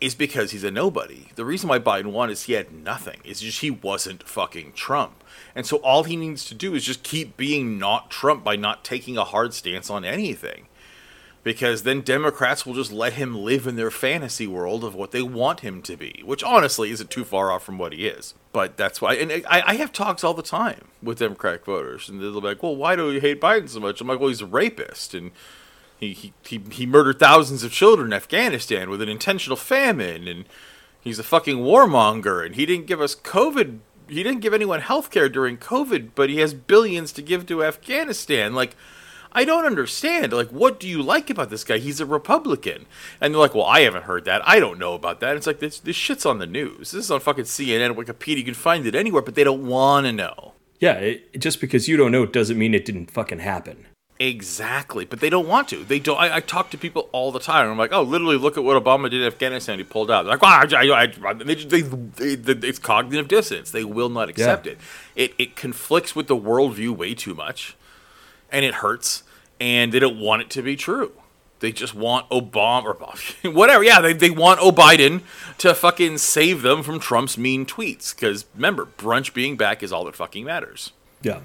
is 0.00 0.14
because 0.14 0.50
he's 0.50 0.64
a 0.64 0.70
nobody. 0.70 1.28
The 1.34 1.44
reason 1.44 1.68
why 1.68 1.78
Biden 1.78 2.12
won 2.12 2.30
is 2.30 2.44
he 2.44 2.54
had 2.54 2.72
nothing. 2.72 3.20
It's 3.24 3.40
just 3.40 3.60
he 3.60 3.70
wasn't 3.70 4.26
fucking 4.26 4.72
Trump. 4.72 5.22
And 5.54 5.66
so 5.66 5.78
all 5.78 6.04
he 6.04 6.16
needs 6.16 6.44
to 6.46 6.54
do 6.54 6.74
is 6.74 6.84
just 6.84 7.02
keep 7.02 7.36
being 7.36 7.78
not 7.78 8.10
Trump 8.10 8.42
by 8.42 8.56
not 8.56 8.84
taking 8.84 9.16
a 9.16 9.24
hard 9.24 9.52
stance 9.52 9.90
on 9.90 10.04
anything 10.04 10.66
because 11.42 11.84
then 11.84 12.02
Democrats 12.02 12.66
will 12.66 12.74
just 12.74 12.92
let 12.92 13.14
him 13.14 13.34
live 13.34 13.66
in 13.66 13.76
their 13.76 13.90
fantasy 13.90 14.46
world 14.46 14.84
of 14.84 14.94
what 14.94 15.10
they 15.10 15.22
want 15.22 15.60
him 15.60 15.82
to 15.82 15.96
be, 15.96 16.22
which 16.24 16.44
honestly 16.44 16.90
isn't 16.90 17.10
too 17.10 17.24
far 17.24 17.50
off 17.50 17.64
from 17.64 17.78
what 17.78 17.92
he 17.92 18.06
is. 18.06 18.34
But 18.52 18.76
that's 18.76 19.00
why, 19.00 19.14
and 19.14 19.32
I, 19.48 19.62
I 19.66 19.74
have 19.76 19.92
talks 19.92 20.22
all 20.22 20.34
the 20.34 20.42
time 20.42 20.86
with 21.02 21.18
Democratic 21.18 21.64
voters, 21.64 22.08
and 22.08 22.20
they'll 22.20 22.40
be 22.40 22.48
like, 22.48 22.62
"Well, 22.62 22.76
why 22.76 22.96
do 22.96 23.10
you 23.10 23.20
hate 23.20 23.40
Biden 23.40 23.68
so 23.68 23.80
much?" 23.80 24.00
I'm 24.00 24.08
like, 24.08 24.20
"Well, 24.20 24.28
he's 24.28 24.42
a 24.42 24.46
rapist, 24.46 25.14
and 25.14 25.30
he 26.00 26.32
he 26.44 26.60
he, 26.70 26.86
murdered 26.86 27.18
thousands 27.18 27.62
of 27.62 27.72
children 27.72 28.08
in 28.08 28.12
Afghanistan 28.14 28.88
with 28.88 29.02
an 29.02 29.08
intentional 29.08 29.56
famine, 29.56 30.26
and 30.26 30.46
he's 31.00 31.18
a 31.18 31.22
fucking 31.22 31.58
warmonger, 31.58 32.44
and 32.44 32.56
he 32.56 32.66
didn't 32.66 32.86
give 32.86 33.00
us 33.00 33.14
COVID." 33.14 33.78
He 34.08 34.24
didn't 34.24 34.40
give 34.40 34.52
anyone 34.52 34.80
health 34.80 35.12
care 35.12 35.28
during 35.28 35.56
COVID, 35.56 36.10
but 36.16 36.30
he 36.30 36.38
has 36.38 36.52
billions 36.52 37.12
to 37.12 37.22
give 37.22 37.46
to 37.46 37.62
Afghanistan. 37.62 38.56
Like, 38.56 38.74
I 39.32 39.44
don't 39.44 39.64
understand. 39.64 40.32
Like, 40.32 40.48
what 40.48 40.80
do 40.80 40.88
you 40.88 41.02
like 41.02 41.30
about 41.30 41.50
this 41.50 41.64
guy? 41.64 41.78
He's 41.78 42.00
a 42.00 42.06
Republican. 42.06 42.86
And 43.20 43.32
they're 43.32 43.40
like, 43.40 43.54
well, 43.54 43.66
I 43.66 43.82
haven't 43.82 44.04
heard 44.04 44.24
that. 44.24 44.42
I 44.46 44.58
don't 44.58 44.78
know 44.78 44.94
about 44.94 45.20
that. 45.20 45.36
It's 45.36 45.46
like, 45.46 45.60
this, 45.60 45.78
this 45.78 45.96
shit's 45.96 46.26
on 46.26 46.38
the 46.38 46.46
news. 46.46 46.90
This 46.90 47.04
is 47.04 47.10
on 47.10 47.20
fucking 47.20 47.44
CNN, 47.44 47.94
Wikipedia. 47.94 48.38
You 48.38 48.44
can 48.44 48.54
find 48.54 48.86
it 48.86 48.94
anywhere, 48.94 49.22
but 49.22 49.36
they 49.36 49.44
don't 49.44 49.66
want 49.66 50.06
to 50.06 50.12
know. 50.12 50.54
Yeah, 50.80 50.94
it, 50.94 51.38
just 51.38 51.60
because 51.60 51.86
you 51.86 51.96
don't 51.96 52.10
know 52.10 52.26
doesn't 52.26 52.58
mean 52.58 52.74
it 52.74 52.84
didn't 52.84 53.10
fucking 53.10 53.40
happen. 53.40 53.86
Exactly. 54.20 55.06
But 55.06 55.20
they 55.20 55.30
don't 55.30 55.48
want 55.48 55.68
to. 55.68 55.82
They 55.82 55.98
don't. 55.98 56.18
I, 56.18 56.36
I 56.36 56.40
talk 56.40 56.70
to 56.70 56.78
people 56.78 57.08
all 57.10 57.32
the 57.32 57.40
time. 57.40 57.70
I'm 57.70 57.78
like, 57.78 57.92
oh, 57.92 58.02
literally, 58.02 58.36
look 58.36 58.58
at 58.58 58.62
what 58.62 58.80
Obama 58.82 59.08
did 59.10 59.22
in 59.22 59.26
Afghanistan. 59.26 59.78
He 59.78 59.84
pulled 59.84 60.10
out. 60.10 60.22
They're 60.24 60.32
like, 60.36 60.42
well, 60.42 60.52
I, 60.52 61.04
I, 61.26 61.32
they, 61.32 61.54
they, 61.54 61.80
they, 62.36 62.68
it's 62.68 62.78
cognitive 62.78 63.28
dissonance. 63.28 63.70
They 63.70 63.82
will 63.82 64.10
not 64.10 64.28
accept 64.28 64.66
Yeah. 64.66 64.72
it. 64.72 64.78
It 65.16 65.34
it 65.38 65.56
conflicts 65.56 66.14
with 66.14 66.28
the 66.28 66.36
worldview 66.36 66.90
way 66.94 67.14
too 67.14 67.34
much. 67.34 67.74
and 68.52 68.64
it 68.64 68.74
hurts, 68.74 69.22
and 69.58 69.90
they 69.92 69.98
don't 69.98 70.20
want 70.20 70.42
it 70.42 70.50
to 70.50 70.62
be 70.62 70.76
true. 70.76 71.12
They 71.60 71.72
just 71.72 71.94
want 71.94 72.28
Obama 72.30 72.84
or 73.44 73.50
whatever. 73.52 73.82
Yeah, 73.84 74.00
they, 74.00 74.12
they 74.12 74.30
want 74.30 74.60
O'Biden 74.60 75.22
to 75.58 75.74
fucking 75.74 76.18
save 76.18 76.62
them 76.62 76.82
from 76.82 76.98
Trump's 77.00 77.38
mean 77.38 77.64
tweets. 77.64 78.14
Because 78.14 78.44
remember, 78.54 78.86
brunch 78.98 79.32
being 79.34 79.56
back 79.56 79.82
is 79.82 79.92
all 79.92 80.04
that 80.04 80.16
fucking 80.16 80.44
matters. 80.44 80.92
Yeah. 81.22 81.40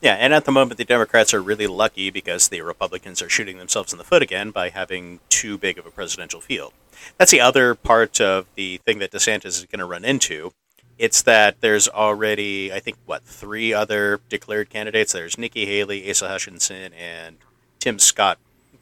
Yeah, 0.00 0.14
and 0.14 0.34
at 0.34 0.44
the 0.44 0.52
moment, 0.52 0.78
the 0.78 0.84
Democrats 0.84 1.32
are 1.32 1.42
really 1.42 1.66
lucky 1.66 2.10
because 2.10 2.48
the 2.48 2.60
Republicans 2.60 3.22
are 3.22 3.28
shooting 3.28 3.56
themselves 3.56 3.92
in 3.92 3.98
the 3.98 4.04
foot 4.04 4.22
again 4.22 4.50
by 4.50 4.68
having 4.68 5.20
too 5.28 5.56
big 5.56 5.78
of 5.78 5.86
a 5.86 5.90
presidential 5.90 6.40
field. 6.40 6.72
That's 7.18 7.30
the 7.30 7.40
other 7.40 7.74
part 7.74 8.20
of 8.20 8.46
the 8.56 8.78
thing 8.78 8.98
that 8.98 9.10
DeSantis 9.10 9.46
is 9.46 9.64
going 9.64 9.80
to 9.80 9.86
run 9.86 10.04
into. 10.04 10.52
It's 10.98 11.22
that 11.22 11.60
there's 11.60 11.88
already, 11.88 12.72
I 12.72 12.80
think, 12.80 12.96
what, 13.06 13.22
three 13.24 13.72
other 13.72 14.20
declared 14.28 14.70
candidates? 14.70 15.12
There's 15.12 15.38
Nikki 15.38 15.66
Haley, 15.66 16.08
Asa 16.08 16.28
Hutchinson, 16.28 16.92
and 16.94 17.36
Tim 17.78 17.98
Scott 17.98 18.38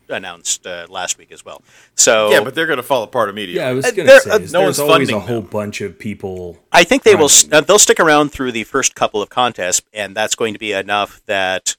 announced 0.09 0.67
uh, 0.67 0.87
last 0.89 1.19
week 1.19 1.33
as 1.33 1.45
well. 1.45 1.63
So 1.95 2.31
Yeah, 2.31 2.43
but 2.43 2.55
they're 2.55 2.67
going 2.67 2.77
to 2.79 2.83
fall 2.83 3.03
apart 3.03 3.29
immediately. 3.29 3.61
Yeah, 3.63 3.69
I 3.69 3.73
was 3.73 3.85
Uh, 3.87 3.91
gonna 3.93 4.09
there- 4.09 4.21
say 4.21 4.31
uh, 4.31 4.39
is 4.39 4.53
no 4.53 4.61
there's 4.61 4.79
one's 4.79 4.91
always 4.91 5.11
a 5.11 5.21
whole 5.21 5.41
them. 5.43 5.51
bunch 5.51 5.81
of 5.81 5.99
people. 5.99 6.59
I 6.73 6.85
think 6.85 7.03
they 7.03 7.15
will. 7.15 7.31
Uh, 7.53 7.61
they'll 7.61 7.79
stick 7.79 8.01
around 8.01 8.31
through 8.33 8.53
the 8.53 8.65
first 8.65 8.95
couple 8.95 9.21
of 9.23 9.29
contests, 9.31 9.83
and 9.93 10.15
that's 10.17 10.35
going 10.35 10.53
to 10.55 10.59
be 10.59 10.73
enough 10.73 11.21
that 11.27 11.77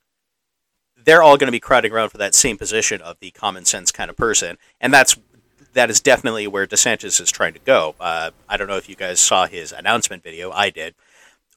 they're 1.03 1.21
all 1.21 1.37
going 1.37 1.47
to 1.47 1.51
be 1.51 1.59
crowding 1.59 1.91
around 1.91 2.09
for 2.09 2.17
that 2.17 2.33
same 2.33 2.57
position 2.57 2.99
of 3.01 3.17
the 3.19 3.31
common 3.31 3.63
sense 3.65 3.91
kind 3.91 4.09
of 4.09 4.17
person, 4.17 4.57
and 4.81 4.93
that's 4.93 5.15
that 5.73 5.89
is 5.89 5.99
definitely 5.99 6.47
where 6.47 6.65
DeSantis 6.65 7.19
is 7.19 7.29
trying 7.31 7.53
to 7.53 7.59
go. 7.59 7.95
Uh, 7.99 8.31
I 8.47 8.55
don't 8.57 8.67
know 8.67 8.77
if 8.77 8.87
you 8.87 8.95
guys 8.95 9.19
saw 9.19 9.45
his 9.45 9.73
announcement 9.73 10.23
video. 10.23 10.49
I 10.51 10.69
did, 10.69 10.95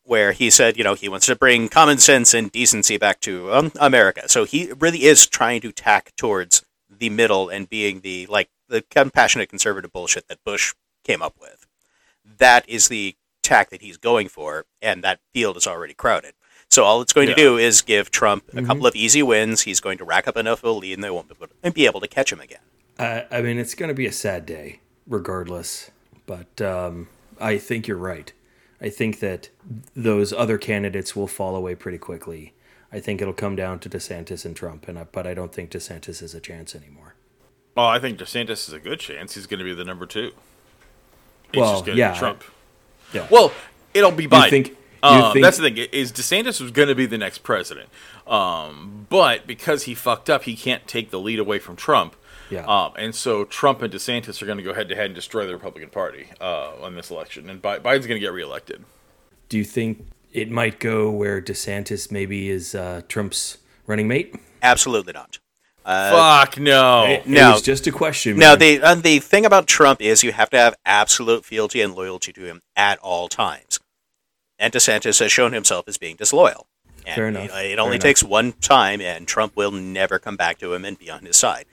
where 0.09 0.33
he 0.33 0.49
said, 0.49 0.79
you 0.79 0.85
know, 0.85 0.95
he 0.95 1.09
wants 1.09 1.27
to 1.27 1.37
bring 1.37 1.69
common 1.69 1.99
sense 1.99 2.33
and 2.33 2.51
decency 2.51 2.97
back 2.97 3.21
to 3.21 3.53
um, 3.53 3.73
America. 3.79 4.29
So 4.29 4.45
he 4.45 4.73
really 4.79 5.05
is 5.05 5.27
trying 5.27 5.61
to 5.61 5.71
tack 5.71 6.13
towards 6.17 6.65
the 6.89 7.11
middle 7.11 7.49
and 7.51 7.69
being 7.69 8.01
the 8.01 8.27
like 8.27 8.49
the 8.69 8.83
compassionate 8.91 9.51
conservative 9.51 9.93
bullshit 9.93 10.27
that 10.29 10.43
Bush 10.45 10.75
came 11.05 11.21
up 11.23 11.35
with. 11.39 11.67
That 12.39 12.67
is 12.69 12.89
the 12.89 13.17
tack 13.43 13.71
that 13.71 13.83
he's 13.83 13.97
going 13.99 14.29
for, 14.29 14.65
and 14.83 15.05
that 15.05 15.21
field 15.33 15.57
is 15.57 15.67
already 15.67 15.95
crowded. 15.95 16.33
So 16.71 16.85
all 16.85 17.01
it's 17.01 17.13
going 17.13 17.29
Yeah. 17.29 17.35
to 17.35 17.41
do 17.41 17.57
is 17.59 17.81
give 17.83 18.11
Trump 18.11 18.45
a 18.55 18.63
couple 18.63 18.87
of 18.87 18.95
easy 18.95 19.23
wins. 19.23 19.63
He's 19.63 19.81
going 19.81 19.99
to 19.99 20.05
rack 20.05 20.27
up 20.29 20.37
enough 20.37 20.63
of 20.65 20.71
a 20.71 20.73
lead, 20.73 20.95
and 20.95 21.05
they 21.05 21.11
won't 21.11 21.29
be 21.29 21.35
able 21.35 21.49
to, 21.63 21.71
be 21.73 21.87
able 21.87 22.01
to 22.01 22.09
catch 22.09 22.33
him 22.33 22.41
again. 22.41 22.61
I, 22.99 23.27
I 23.31 23.43
mean, 23.43 23.59
it's 23.59 23.75
going 23.75 23.89
to 23.89 23.95
be 23.95 24.07
a 24.07 24.13
sad 24.13 24.45
day, 24.45 24.81
regardless. 25.07 25.91
But 26.27 26.61
um, 26.61 27.09
I 27.41 27.57
think 27.57 27.89
you're 27.89 27.97
right. 27.97 28.33
I 28.81 28.89
think 28.91 29.21
that 29.21 29.49
those 29.97 30.33
other 30.33 30.57
candidates 30.59 31.17
will 31.17 31.27
fall 31.27 31.57
away 31.57 31.75
pretty 31.75 31.99
quickly. 31.99 32.55
I 32.93 33.01
think 33.01 33.21
it'll 33.21 33.35
come 33.35 33.57
down 33.57 33.81
to 33.81 33.89
DeSantis 33.91 34.45
and 34.45 34.55
Trump, 34.57 34.89
and 34.89 34.99
I, 34.99 35.05
but 35.05 35.27
I 35.27 35.35
don't 35.35 35.53
think 35.53 35.71
DeSantis 35.71 36.21
has 36.21 36.35
a 36.35 36.41
chance 36.41 36.75
anymore. 36.75 37.15
Oh, 37.77 37.85
I 37.85 37.99
think 37.99 38.19
DeSantis 38.19 38.67
is 38.69 38.73
a 38.73 38.79
good 38.79 38.99
chance. 39.01 39.35
He's 39.35 39.47
going 39.47 39.59
to 39.59 39.65
be 39.65 39.75
the 39.75 39.85
number 39.85 40.07
two. 40.07 40.33
He's 41.53 41.61
Well, 41.61 41.73
just 41.75 41.85
going 41.87 41.97
to 41.97 42.01
yeah, 42.01 42.13
be 42.13 42.19
Trump. 42.19 42.45
Yeah. 43.13 43.27
Well, 43.31 43.53
it'll 43.95 44.11
be 44.13 44.27
Biden. 44.27 44.51
think- 44.51 44.69
you 44.69 44.75
Uh, 45.03 45.33
think- 45.33 45.45
that's 45.45 45.59
the 45.59 45.71
thing. 45.71 45.77
Is 45.93 46.11
DeSantis 46.13 46.61
was 46.61 46.71
going 46.73 46.89
to 46.89 46.95
be 46.95 47.07
the 47.07 47.19
next 47.19 47.39
president, 47.45 47.89
um, 48.27 49.07
but 49.09 49.47
because 49.47 49.85
he 49.85 49.95
fucked 49.95 50.29
up, 50.29 50.43
he 50.45 50.57
can't 50.57 50.87
take 50.89 51.11
the 51.11 51.21
lead 51.21 51.39
away 51.39 51.59
from 51.59 51.77
Trump. 51.77 52.17
Yeah. 52.51 52.65
Um, 52.67 52.93
and 52.97 53.15
so 53.15 53.45
Trump 53.45 53.83
and 53.83 53.93
DeSantis 53.93 54.41
are 54.43 54.47
going 54.47 54.59
to 54.59 54.65
go 54.65 54.73
head 54.75 54.89
to 54.89 54.95
head 54.95 55.07
and 55.07 55.15
destroy 55.15 55.47
the 55.47 55.53
Republican 55.53 55.91
Party 55.91 56.29
uh, 56.41 56.73
on 56.83 56.95
this 56.95 57.11
election, 57.11 57.51
and 57.51 57.61
Bi- 57.61 57.79
Biden's 57.79 58.07
going 58.07 58.21
to 58.21 58.25
get 58.27 58.33
reelected. 58.33 58.85
Do 59.49 59.59
you 59.59 59.65
think 59.65 60.07
it 60.33 60.51
might 60.51 60.79
go 60.81 61.11
where 61.11 61.41
DeSantis 61.43 62.11
maybe 62.13 62.49
is 62.51 62.75
uh, 62.75 63.03
Trump's 63.09 63.59
running 63.87 64.09
mate? 64.09 64.35
Absolutely 64.63 65.13
not. 65.13 65.39
Fuck 65.85 66.59
no. 66.59 67.05
It 67.07 67.27
No. 67.27 67.53
was 67.53 67.63
just 67.63 67.87
a 67.87 67.91
question. 67.93 68.37
Now, 68.37 68.51
man. 68.51 68.59
the 68.59 68.83
uh, 68.83 68.95
the 68.97 69.19
thing 69.21 69.47
about 69.47 69.67
Trump 69.67 70.03
is 70.03 70.23
you 70.23 70.33
have 70.33 70.51
to 70.51 70.59
have 70.59 70.75
absolute 70.85 71.47
fealty 71.47 71.81
and 71.81 71.95
loyalty 71.95 72.31
to 72.35 72.43
him 72.45 72.61
at 72.77 72.99
all 72.99 73.29
times. 73.29 73.81
And 74.59 74.71
DeSantis 74.73 75.19
has 75.21 75.33
shown 75.33 75.53
himself 75.55 75.89
as 75.89 75.97
being 75.97 76.17
disloyal. 76.17 76.67
And 77.07 77.15
Fair 77.15 77.29
enough. 77.29 77.45
It, 77.45 77.47
it 77.47 77.51
Fair 77.77 77.81
only 77.81 77.95
enough. 77.97 78.03
takes 78.03 78.23
one 78.23 78.53
time, 78.53 79.01
and 79.01 79.27
Trump 79.27 79.57
will 79.57 79.71
never 79.71 80.19
come 80.19 80.37
back 80.37 80.59
to 80.59 80.75
him 80.75 80.85
and 80.85 80.99
be 80.99 81.09
on 81.11 81.25
his 81.25 81.37
side. 81.39 81.65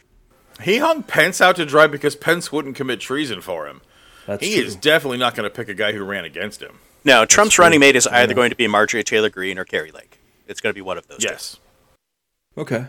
He 0.64 0.78
hung 0.78 1.04
Pence 1.04 1.42
out 1.42 1.56
to 1.58 1.66
dry 1.66 1.88
because 1.88 2.16
Pence 2.16 2.52
wouldn't 2.52 2.76
commit 2.76 3.00
treason 3.02 3.42
for 3.42 3.68
him. 3.68 3.82
That's 4.26 4.44
he 4.46 4.56
true. 4.56 4.64
is 4.64 4.76
definitely 4.76 5.18
not 5.18 5.36
going 5.36 5.50
to 5.50 5.54
pick 5.56 5.68
a 5.70 5.74
guy 5.74 5.92
who 5.92 6.04
ran 6.04 6.26
against 6.26 6.62
him. 6.62 6.80
No, 7.04 7.26
Trump's 7.26 7.56
true. 7.56 7.64
running 7.66 7.80
mate 7.80 7.96
is 7.96 8.08
either 8.08 8.34
going 8.34 8.50
to 8.50 8.56
be 8.56 8.68
Marjorie 8.68 9.04
Taylor 9.04 9.30
Greene 9.30 9.60
or 9.60 9.66
Kari 9.66 9.92
Lake. 9.92 10.18
It's 10.48 10.62
going 10.62 10.72
to 10.72 10.76
be 10.76 10.82
one 10.82 10.98
of 10.98 11.08
those. 11.08 11.20
two. 11.20 11.28
Yes. 11.30 11.58
Okay. 12.58 12.86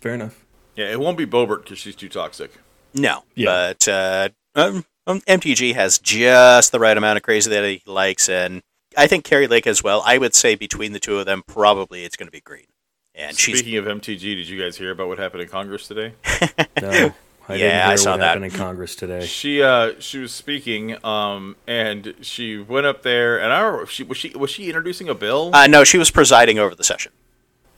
Fair 0.00 0.14
enough. 0.14 0.44
Yeah, 0.76 0.90
it 0.90 0.98
won't 1.00 1.18
be 1.18 1.26
Boebert 1.26 1.64
because 1.64 1.78
she's 1.78 1.94
too 1.96 2.08
toxic. 2.08 2.52
No, 2.94 3.24
Yeah. 3.34 3.46
but 3.76 3.88
uh, 3.88 4.28
um, 4.54 4.84
um, 5.06 5.20
MTG 5.22 5.74
has 5.74 5.98
just 5.98 6.72
the 6.72 6.78
right 6.78 6.96
amount 6.96 7.16
of 7.16 7.22
crazy 7.22 7.50
that 7.50 7.64
he 7.64 7.82
likes, 7.86 8.28
and 8.28 8.62
I 8.96 9.06
think 9.06 9.24
Kari 9.24 9.46
Lake 9.48 9.66
as 9.66 9.82
well. 9.82 10.02
I 10.06 10.16
would 10.18 10.34
say 10.34 10.54
between 10.54 10.92
the 10.92 11.00
two 11.00 11.18
of 11.18 11.26
them, 11.26 11.42
probably 11.46 12.04
it's 12.04 12.16
going 12.16 12.28
to 12.28 12.32
be 12.32 12.40
Greene. 12.40 12.66
And 13.14 13.36
she's 13.38 13.58
Speaking 13.60 13.78
of 13.78 13.84
MTG, 13.84 14.20
did 14.20 14.48
you 14.48 14.60
guys 14.60 14.76
hear 14.76 14.90
about 14.90 15.08
what 15.08 15.18
happened 15.18 15.42
in 15.42 15.48
Congress 15.48 15.86
today? 15.86 16.14
No, 16.82 17.14
I 17.48 17.54
Yeah, 17.56 17.56
didn't 17.56 17.58
hear 17.58 17.82
I 17.92 17.94
saw 17.96 18.10
what 18.12 18.16
that. 18.18 18.26
happened 18.26 18.44
in 18.46 18.50
Congress 18.50 18.96
today. 18.96 19.24
She 19.26 19.62
uh 19.62 19.92
she 20.00 20.18
was 20.18 20.32
speaking 20.32 21.02
um 21.04 21.54
and 21.66 22.14
she 22.20 22.58
went 22.58 22.86
up 22.86 23.02
there 23.02 23.38
and 23.40 23.52
I 23.52 23.60
don't 23.60 23.76
know 23.76 23.82
if 23.82 23.90
she 23.90 24.02
was 24.02 24.18
she 24.18 24.30
was 24.30 24.50
she 24.50 24.66
introducing 24.66 25.08
a 25.08 25.14
bill? 25.14 25.50
uh, 25.54 25.66
no, 25.68 25.84
she 25.84 25.96
was 25.98 26.10
presiding 26.10 26.58
over 26.58 26.74
the 26.74 26.82
session. 26.84 27.12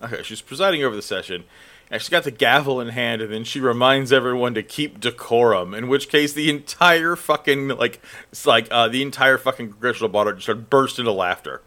Okay, 0.02 0.22
she's 0.22 0.40
presiding 0.40 0.82
over 0.82 0.94
the 0.96 1.02
session, 1.02 1.44
and 1.90 2.00
she's 2.02 2.08
got 2.10 2.24
the 2.24 2.30
gavel 2.30 2.80
in 2.82 2.88
hand, 2.88 3.22
and 3.22 3.32
then 3.32 3.44
she 3.44 3.60
reminds 3.60 4.12
everyone 4.12 4.52
to 4.54 4.62
keep 4.62 5.00
decorum. 5.00 5.72
In 5.74 5.88
which 5.88 6.08
case, 6.10 6.34
the 6.34 6.50
entire 6.50 7.16
fucking 7.16 7.68
like, 7.68 8.02
it's 8.30 8.44
like 8.46 8.68
uh, 8.70 8.88
the 8.88 9.00
entire 9.02 9.38
fucking 9.38 9.70
congressional 9.70 10.10
body 10.10 10.32
just 10.32 10.42
started 10.42 10.68
burst 10.68 10.98
into 10.98 11.12
laughter. 11.12 11.62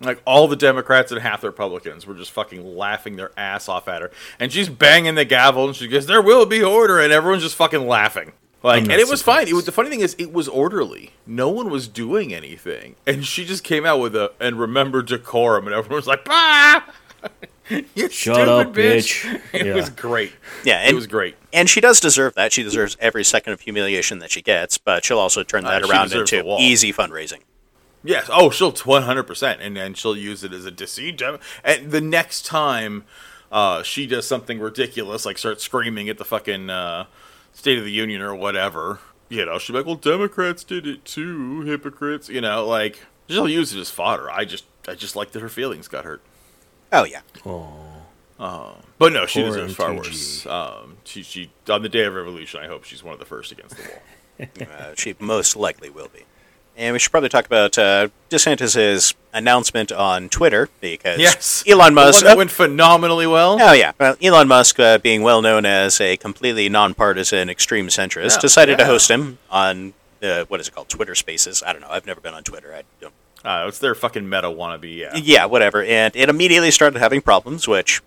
Like 0.00 0.20
all 0.26 0.46
the 0.46 0.56
Democrats 0.56 1.10
and 1.10 1.20
half 1.22 1.40
the 1.40 1.46
Republicans 1.48 2.06
were 2.06 2.14
just 2.14 2.30
fucking 2.30 2.76
laughing 2.76 3.16
their 3.16 3.30
ass 3.36 3.68
off 3.68 3.88
at 3.88 4.02
her, 4.02 4.10
and 4.38 4.52
she's 4.52 4.68
banging 4.68 5.14
the 5.14 5.24
gavel, 5.24 5.66
and 5.66 5.74
she 5.74 5.88
goes, 5.88 6.06
"There 6.06 6.20
will 6.20 6.44
be 6.46 6.62
order," 6.62 6.98
and 7.00 7.12
everyone's 7.12 7.42
just 7.42 7.56
fucking 7.56 7.86
laughing. 7.86 8.32
Like, 8.62 8.80
and 8.80 8.88
not 8.88 8.98
it 8.98 9.08
was 9.08 9.22
fine. 9.22 9.48
It 9.48 9.54
was 9.54 9.64
the 9.64 9.72
funny 9.72 9.88
thing 9.90 10.00
is, 10.00 10.14
it 10.18 10.32
was 10.32 10.48
orderly. 10.48 11.12
No 11.26 11.48
one 11.48 11.70
was 11.70 11.88
doing 11.88 12.34
anything, 12.34 12.96
and 13.06 13.24
she 13.24 13.44
just 13.44 13.64
came 13.64 13.86
out 13.86 14.00
with 14.00 14.14
a 14.16 14.32
and 14.40 14.58
remember 14.58 15.02
decorum, 15.02 15.66
and 15.66 15.74
everyone 15.74 15.96
was 15.96 16.06
like, 16.06 16.24
"Bah!" 16.24 16.82
you 17.70 18.08
Shut 18.10 18.12
stupid 18.12 18.48
up, 18.48 18.72
bitch. 18.74 19.22
bitch. 19.24 19.40
It 19.52 19.66
Yeah. 19.66 19.74
was 19.76 19.88
great. 19.90 20.32
Yeah, 20.64 20.86
it 20.88 20.94
was 20.94 21.06
great. 21.06 21.36
And 21.52 21.68
she 21.70 21.80
does 21.80 22.00
deserve 22.00 22.34
that. 22.34 22.52
She 22.52 22.62
deserves 22.62 22.96
every 23.00 23.24
second 23.24 23.54
of 23.54 23.60
humiliation 23.60 24.18
that 24.18 24.30
she 24.30 24.42
gets, 24.42 24.76
but 24.78 25.04
she'll 25.04 25.18
also 25.18 25.42
turn 25.42 25.64
Uh, 25.64 25.70
that 25.70 25.84
she 25.86 25.90
around 25.90 26.12
into 26.12 26.56
easy 26.58 26.92
fundraising. 26.92 27.40
Yes. 28.06 28.28
Oh, 28.32 28.50
she'll 28.50 28.72
one 28.72 29.02
hundred 29.02 29.24
percent, 29.24 29.60
and 29.60 29.76
then 29.76 29.94
she'll 29.94 30.16
use 30.16 30.44
it 30.44 30.52
as 30.52 30.64
a 30.64 30.70
deceit. 30.70 31.20
And 31.64 31.90
the 31.90 32.00
next 32.00 32.46
time 32.46 33.04
uh, 33.50 33.82
she 33.82 34.06
does 34.06 34.26
something 34.26 34.58
ridiculous, 34.58 35.24
like 35.26 35.38
start 35.38 35.60
screaming 35.60 36.08
at 36.08 36.18
the 36.18 36.24
fucking 36.24 36.70
uh, 36.70 37.06
State 37.52 37.78
of 37.78 37.84
the 37.84 37.92
Union 37.92 38.20
or 38.22 38.34
whatever, 38.34 39.00
you 39.28 39.44
know, 39.44 39.58
she'll 39.58 39.74
be 39.74 39.78
like, 39.78 39.86
"Well, 39.86 39.96
Democrats 39.96 40.64
did 40.64 40.86
it 40.86 41.04
too, 41.04 41.62
hypocrites." 41.62 42.28
You 42.28 42.40
know, 42.40 42.66
like 42.66 43.00
she'll 43.28 43.48
use 43.48 43.74
it 43.74 43.80
as 43.80 43.90
fodder. 43.90 44.30
I 44.30 44.44
just, 44.44 44.64
I 44.86 44.94
just 44.94 45.16
like 45.16 45.32
that 45.32 45.40
her 45.42 45.48
feelings 45.48 45.88
got 45.88 46.04
hurt. 46.04 46.20
Oh, 46.92 47.04
yeah. 47.04 47.20
Oh. 47.44 47.72
Uh, 48.38 48.74
But 48.98 49.12
no, 49.12 49.26
she 49.26 49.40
Poor 49.42 49.50
deserves 49.50 49.74
far 49.74 49.94
worse. 49.94 50.46
Um, 50.46 50.98
she, 51.04 51.22
she 51.22 51.50
on 51.68 51.82
the 51.82 51.88
day 51.88 52.04
of 52.04 52.14
revolution. 52.14 52.60
I 52.60 52.66
hope 52.66 52.84
she's 52.84 53.02
one 53.02 53.14
of 53.14 53.18
the 53.18 53.24
first 53.26 53.50
against 53.52 53.76
the 53.76 53.82
wall. 53.82 54.02
Uh, 54.38 54.92
she 54.94 55.14
most 55.18 55.56
likely 55.56 55.88
will 55.88 56.08
be. 56.08 56.24
And 56.78 56.92
we 56.92 56.98
should 56.98 57.10
probably 57.10 57.30
talk 57.30 57.46
about 57.46 57.78
uh, 57.78 58.08
DeSantis' 58.28 59.14
announcement 59.32 59.90
on 59.92 60.28
Twitter 60.28 60.68
because 60.80 61.18
Yes, 61.18 61.64
Elon 61.66 61.94
The 61.94 62.00
one 62.00 62.06
Musk. 62.06 62.24
that 62.24 62.36
went 62.36 62.50
phenomenally 62.50 63.26
well. 63.26 63.56
Oh 63.60 63.72
yeah, 63.72 63.92
well, 63.98 64.16
Elon 64.22 64.46
Musk, 64.48 64.78
uh, 64.78 64.98
being 64.98 65.22
well 65.22 65.40
known 65.40 65.64
as 65.64 66.00
a 66.00 66.16
completely 66.18 66.68
nonpartisan 66.68 67.48
extreme 67.48 67.88
centrist, 67.88 68.36
Yeah, 68.36 68.40
decided 68.40 68.78
to 68.78 68.84
host 68.84 69.10
him 69.10 69.38
on 69.50 69.94
uh, 70.22 70.44
what 70.48 70.60
is 70.60 70.68
it 70.68 70.74
called, 70.74 70.88
Twitter 70.90 71.14
Spaces. 71.14 71.62
I 71.66 71.72
don't 71.72 71.80
know. 71.80 71.88
I've 71.90 72.06
never 72.06 72.20
been 72.20 72.34
on 72.34 72.42
Twitter. 72.42 72.74
I 72.74 72.82
don't. 73.00 73.14
Uh, 73.44 73.66
it's 73.68 73.78
their 73.78 73.94
fucking 73.94 74.28
meta 74.28 74.48
wannabe. 74.48 74.96
Yeah. 74.96 75.14
Yeah, 75.14 75.44
whatever. 75.46 75.82
And 75.82 76.14
it 76.16 76.28
immediately 76.28 76.70
started 76.70 76.98
having 76.98 77.20
problems, 77.22 77.66
which 77.68 78.02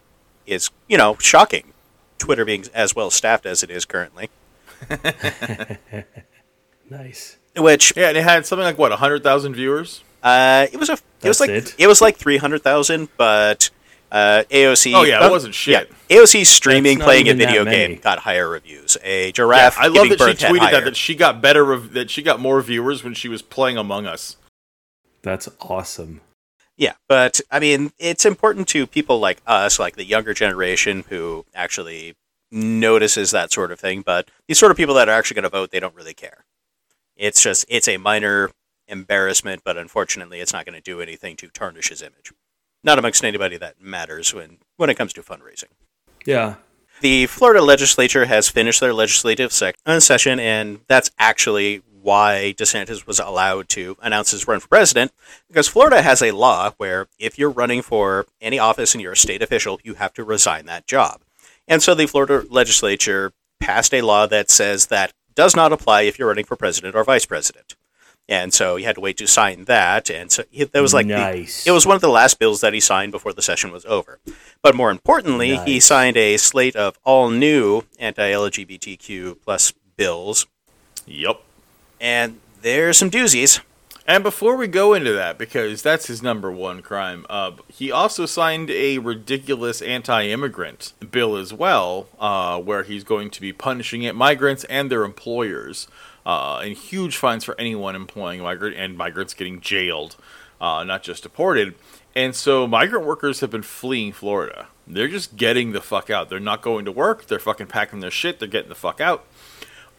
is 0.46 0.70
you 0.88 0.98
know 0.98 1.16
shocking. 1.20 1.74
Twitter 2.20 2.46
being 2.46 2.66
as 2.74 2.96
well 2.96 3.10
staffed 3.10 3.46
as 3.46 3.64
it 3.64 3.72
is 3.72 3.86
currently, 3.86 4.30
Nice. 6.90 7.38
Which 7.58 7.94
Yeah, 7.96 8.10
and 8.10 8.18
it 8.18 8.24
had 8.24 8.46
something 8.46 8.66
like 8.66 8.78
what 8.78 8.92
hundred 8.92 9.24
thousand 9.24 9.54
viewers. 9.54 10.04
uh, 10.24 10.68
it 10.72 10.78
was 10.78 10.90
a 10.90 10.98
it 11.22 11.28
was 11.28 11.40
like 11.40 11.50
it? 11.50 11.88
was 11.88 12.02
like 12.02 12.18
three 12.18 12.38
hundred 12.38 12.64
thousand, 12.64 13.10
but 13.18 13.70
uh, 14.12 14.44
AOC. 14.50 14.94
Oh, 14.96 15.04
yeah, 15.04 15.24
it 15.24 15.28
uh, 15.28 15.30
wasn't 15.30 15.54
shit. 15.54 15.90
Yeah, 16.10 16.18
AOC 16.18 16.46
streaming 16.46 17.00
playing 17.00 17.28
a 17.30 17.34
video 17.34 17.66
game 17.66 18.00
got 18.00 18.20
higher 18.20 18.50
reviews. 18.50 18.98
A 19.04 19.32
giraffe. 19.32 19.78
I 19.78 19.88
love 19.88 20.10
that 20.10 20.20
she 20.20 20.46
tweeted 20.46 20.72
that 20.72 20.86
that 20.86 20.96
she 20.96 21.16
got 21.16 21.42
better 21.42 21.64
rev- 21.64 21.94
that 21.94 22.10
she 22.10 22.22
got 22.22 22.40
more 22.40 22.62
viewers 22.62 23.04
when 23.04 23.14
she 23.14 23.30
was 23.30 23.42
playing 23.42 23.78
Among 23.78 24.06
Us. 24.06 24.38
That's 25.22 25.50
awesome. 25.62 26.22
Yeah, 26.78 26.94
but 27.08 27.42
I 27.52 27.60
mean, 27.60 27.92
it's 28.00 28.26
important 28.26 28.68
to 28.70 28.88
people 28.88 29.20
like 29.20 29.42
us, 29.46 29.80
like 29.80 29.96
the 29.96 30.06
younger 30.06 30.34
generation, 30.34 31.04
who 31.10 31.46
actually 31.54 32.16
notices 32.52 33.32
that 33.32 33.52
sort 33.52 33.72
of 33.72 33.80
thing. 33.80 34.02
But 34.02 34.30
these 34.48 34.58
sort 34.58 34.72
of 34.72 34.78
people 34.78 34.96
that 34.96 35.10
are 35.10 35.16
actually 35.16 35.36
going 35.36 35.44
to 35.44 35.50
vote, 35.50 35.72
they 35.72 35.80
don't 35.80 35.96
really 35.96 36.14
care. 36.14 36.46
It's 37.20 37.44
just 37.44 37.66
it's 37.68 37.88
a 37.88 37.98
minor 37.98 38.50
embarrassment, 38.88 39.62
but 39.64 39.78
unfortunately, 39.78 40.40
it's 40.40 40.54
not 40.54 40.66
going 40.66 40.74
to 40.76 40.82
do 40.82 41.02
anything 41.02 41.36
to 41.38 41.50
tarnish 41.50 41.90
his 41.90 42.02
image. 42.02 42.32
Not 42.84 42.98
amongst 42.98 43.24
anybody 43.26 43.58
that 43.58 43.82
matters 43.82 44.34
when 44.34 44.58
when 44.78 44.90
it 44.90 44.96
comes 44.96 45.14
to 45.14 45.22
fundraising. 45.22 45.70
Yeah. 46.26 46.56
The 47.02 47.28
Florida 47.28 47.62
legislature 47.62 48.26
has 48.26 48.50
finished 48.50 48.80
their 48.82 48.94
legislative 48.94 49.54
sec- 49.54 49.76
uh, 49.86 50.00
session, 50.00 50.40
and 50.40 50.80
that's 50.88 51.12
actually 51.18 51.82
why 52.02 52.54
DeSantis 52.58 53.06
was 53.06 53.20
allowed 53.20 53.70
to 53.70 53.98
announce 54.02 54.32
his 54.32 54.48
run 54.48 54.60
for 54.60 54.68
president. 54.68 55.12
Because 55.48 55.68
Florida 55.68 56.02
has 56.02 56.22
a 56.22 56.32
law 56.32 56.72
where 56.78 57.08
if 57.18 57.38
you're 57.38 57.50
running 57.50 57.82
for 57.82 58.26
any 58.42 58.60
office 58.60 58.94
and 58.94 59.02
you're 59.02 59.14
a 59.14 59.18
state 59.18 59.42
official, 59.42 59.80
you 59.84 59.96
have 59.96 60.14
to 60.14 60.24
resign 60.24 60.66
that 60.66 60.88
job. 60.88 61.22
And 61.68 61.84
so 61.84 61.94
the 61.96 62.08
Florida 62.08 62.46
legislature 62.50 63.32
passed 63.60 63.94
a 63.94 64.02
law 64.02 64.26
that 64.28 64.50
says 64.50 64.88
that 64.88 65.14
does 65.40 65.56
not 65.56 65.72
apply 65.72 66.02
if 66.02 66.20
you're 66.20 66.28
running 66.28 66.44
for 66.44 66.58
president 66.58 66.96
or 66.96 67.04
vice 67.06 67.26
president. 67.26 67.76
And 68.28 68.54
so 68.54 68.76
he 68.76 68.84
had 68.84 68.96
to 68.96 69.02
wait 69.02 69.16
to 69.18 69.26
sign 69.26 69.64
that, 69.66 70.10
and 70.12 70.30
so 70.32 70.44
he, 70.52 70.66
that 70.66 70.82
was 70.82 70.94
like 70.94 71.08
Nice. 71.08 71.64
the, 71.64 71.70
it 71.72 71.74
was 71.74 71.88
one 71.88 71.96
of 71.96 72.02
the 72.02 72.10
last 72.10 72.38
bills 72.38 72.60
that 72.62 72.74
he 72.74 72.80
signed 72.82 73.12
before 73.14 73.32
the 73.34 73.42
session 73.42 73.72
was 73.72 73.86
over. 73.86 74.20
But 74.62 74.76
more 74.76 74.92
importantly, 74.92 75.56
he 75.66 75.80
signed 75.80 76.18
a 76.18 76.38
slate 76.38 76.76
of 76.76 77.00
all 77.04 77.30
new 77.32 77.86
anti-LGBTQ 78.00 79.42
plus 79.44 79.72
bills, 79.98 80.46
Yep. 81.08 81.42
and 82.02 82.40
there's 82.62 82.98
some 82.98 83.10
doozies. 83.10 83.62
And 84.10 84.24
before 84.24 84.56
we 84.56 84.66
go 84.66 84.96
into 84.96 85.12
that, 85.12 85.38
because 85.38 85.84
that's 85.84 86.08
his 86.08 86.24
number 86.24 86.50
one 86.52 86.82
crime, 86.82 87.28
uh, 87.30 87.52
he 87.68 87.92
also 87.92 88.26
signed 88.26 88.72
a 88.72 88.98
ridiculous 88.98 89.84
anti-immigrant 89.84 90.94
bill 91.12 91.36
as 91.36 91.54
well, 91.54 92.08
uh, 92.20 92.60
where 92.60 92.82
he's 92.82 93.04
going 93.04 93.30
to 93.30 93.40
be 93.40 93.54
punishing 93.54 94.02
it 94.02 94.16
migrants 94.16 94.64
and 94.64 94.90
their 94.90 95.04
employers, 95.04 95.88
uh, 96.26 96.58
and 96.58 96.76
huge 96.76 97.18
fines 97.18 97.44
for 97.44 97.54
anyone 97.60 97.96
employing 97.96 98.42
migrant 98.42 98.76
and 98.76 98.98
migrants 98.98 99.36
getting 99.36 99.62
jailed, 99.62 100.16
uh, 100.60 100.84
not 100.84 101.04
just 101.04 101.22
deported. 101.22 101.76
And 102.16 102.36
so 102.36 102.66
migrant 102.66 103.06
workers 103.06 103.42
have 103.42 103.52
been 103.52 103.62
fleeing 103.62 104.12
Florida. 104.12 104.70
They're 104.88 105.08
just 105.08 105.36
getting 105.36 105.72
the 105.72 105.82
fuck 105.82 106.10
out. 106.10 106.32
They're 106.32 106.40
not 106.40 106.64
going 106.64 106.84
to 106.86 106.92
work. 106.92 107.28
They're 107.28 107.38
fucking 107.38 107.68
packing 107.68 108.00
their 108.00 108.10
shit. 108.10 108.40
They're 108.40 108.48
getting 108.48 108.70
the 108.70 108.76
fuck 108.76 109.00
out. 109.00 109.28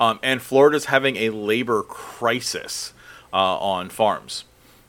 Um, 0.00 0.18
and 0.20 0.42
Florida's 0.42 0.86
having 0.86 1.14
a 1.14 1.30
labor 1.30 1.84
crisis 1.84 2.92
uh, 3.32 3.58
on 3.58 3.88
farms. 3.88 4.44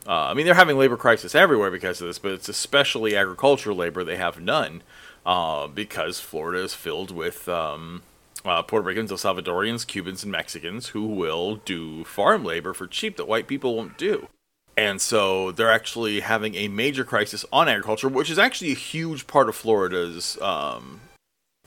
Uh, 0.08 0.28
I 0.28 0.34
mean, 0.34 0.46
they're 0.46 0.56
having 0.56 0.78
labor 0.78 0.98
crisis 0.98 1.36
everywhere 1.36 1.70
because 1.70 2.02
of 2.02 2.08
this, 2.08 2.20
but 2.20 2.32
it's 2.32 2.50
especially 2.50 3.16
agricultural 3.16 3.76
labor. 3.76 4.04
They 4.04 4.18
have 4.18 4.42
none 4.42 4.82
uh, 5.26 5.68
because 5.68 6.20
Florida 6.20 6.64
is 6.64 6.74
filled 6.74 7.12
with 7.12 7.48
um, 7.48 8.02
uh, 8.44 8.64
Puerto 8.64 8.88
Ricans, 8.88 9.12
El 9.12 9.18
Salvadorians, 9.18 9.86
Cubans, 9.86 10.24
and 10.24 10.32
Mexicans 10.32 10.90
who 10.90 11.06
will 11.06 11.58
do 11.58 12.04
farm 12.04 12.44
labor 12.44 12.74
for 12.74 12.88
cheap 12.88 13.18
that 13.18 13.28
white 13.28 13.48
people 13.48 13.76
won't 13.76 13.98
do. 13.98 14.28
And 14.78 15.02
so 15.02 15.52
they're 15.52 15.72
actually 15.72 16.22
having 16.22 16.56
a 16.56 16.68
major 16.68 17.04
crisis 17.04 17.46
on 17.52 17.68
agriculture, 17.68 18.08
which 18.08 18.30
is 18.30 18.40
actually 18.40 18.72
a 18.72 18.76
huge 18.76 19.28
part 19.28 19.50
of 19.50 19.56
Florida's 19.56 20.42
um, 20.42 21.02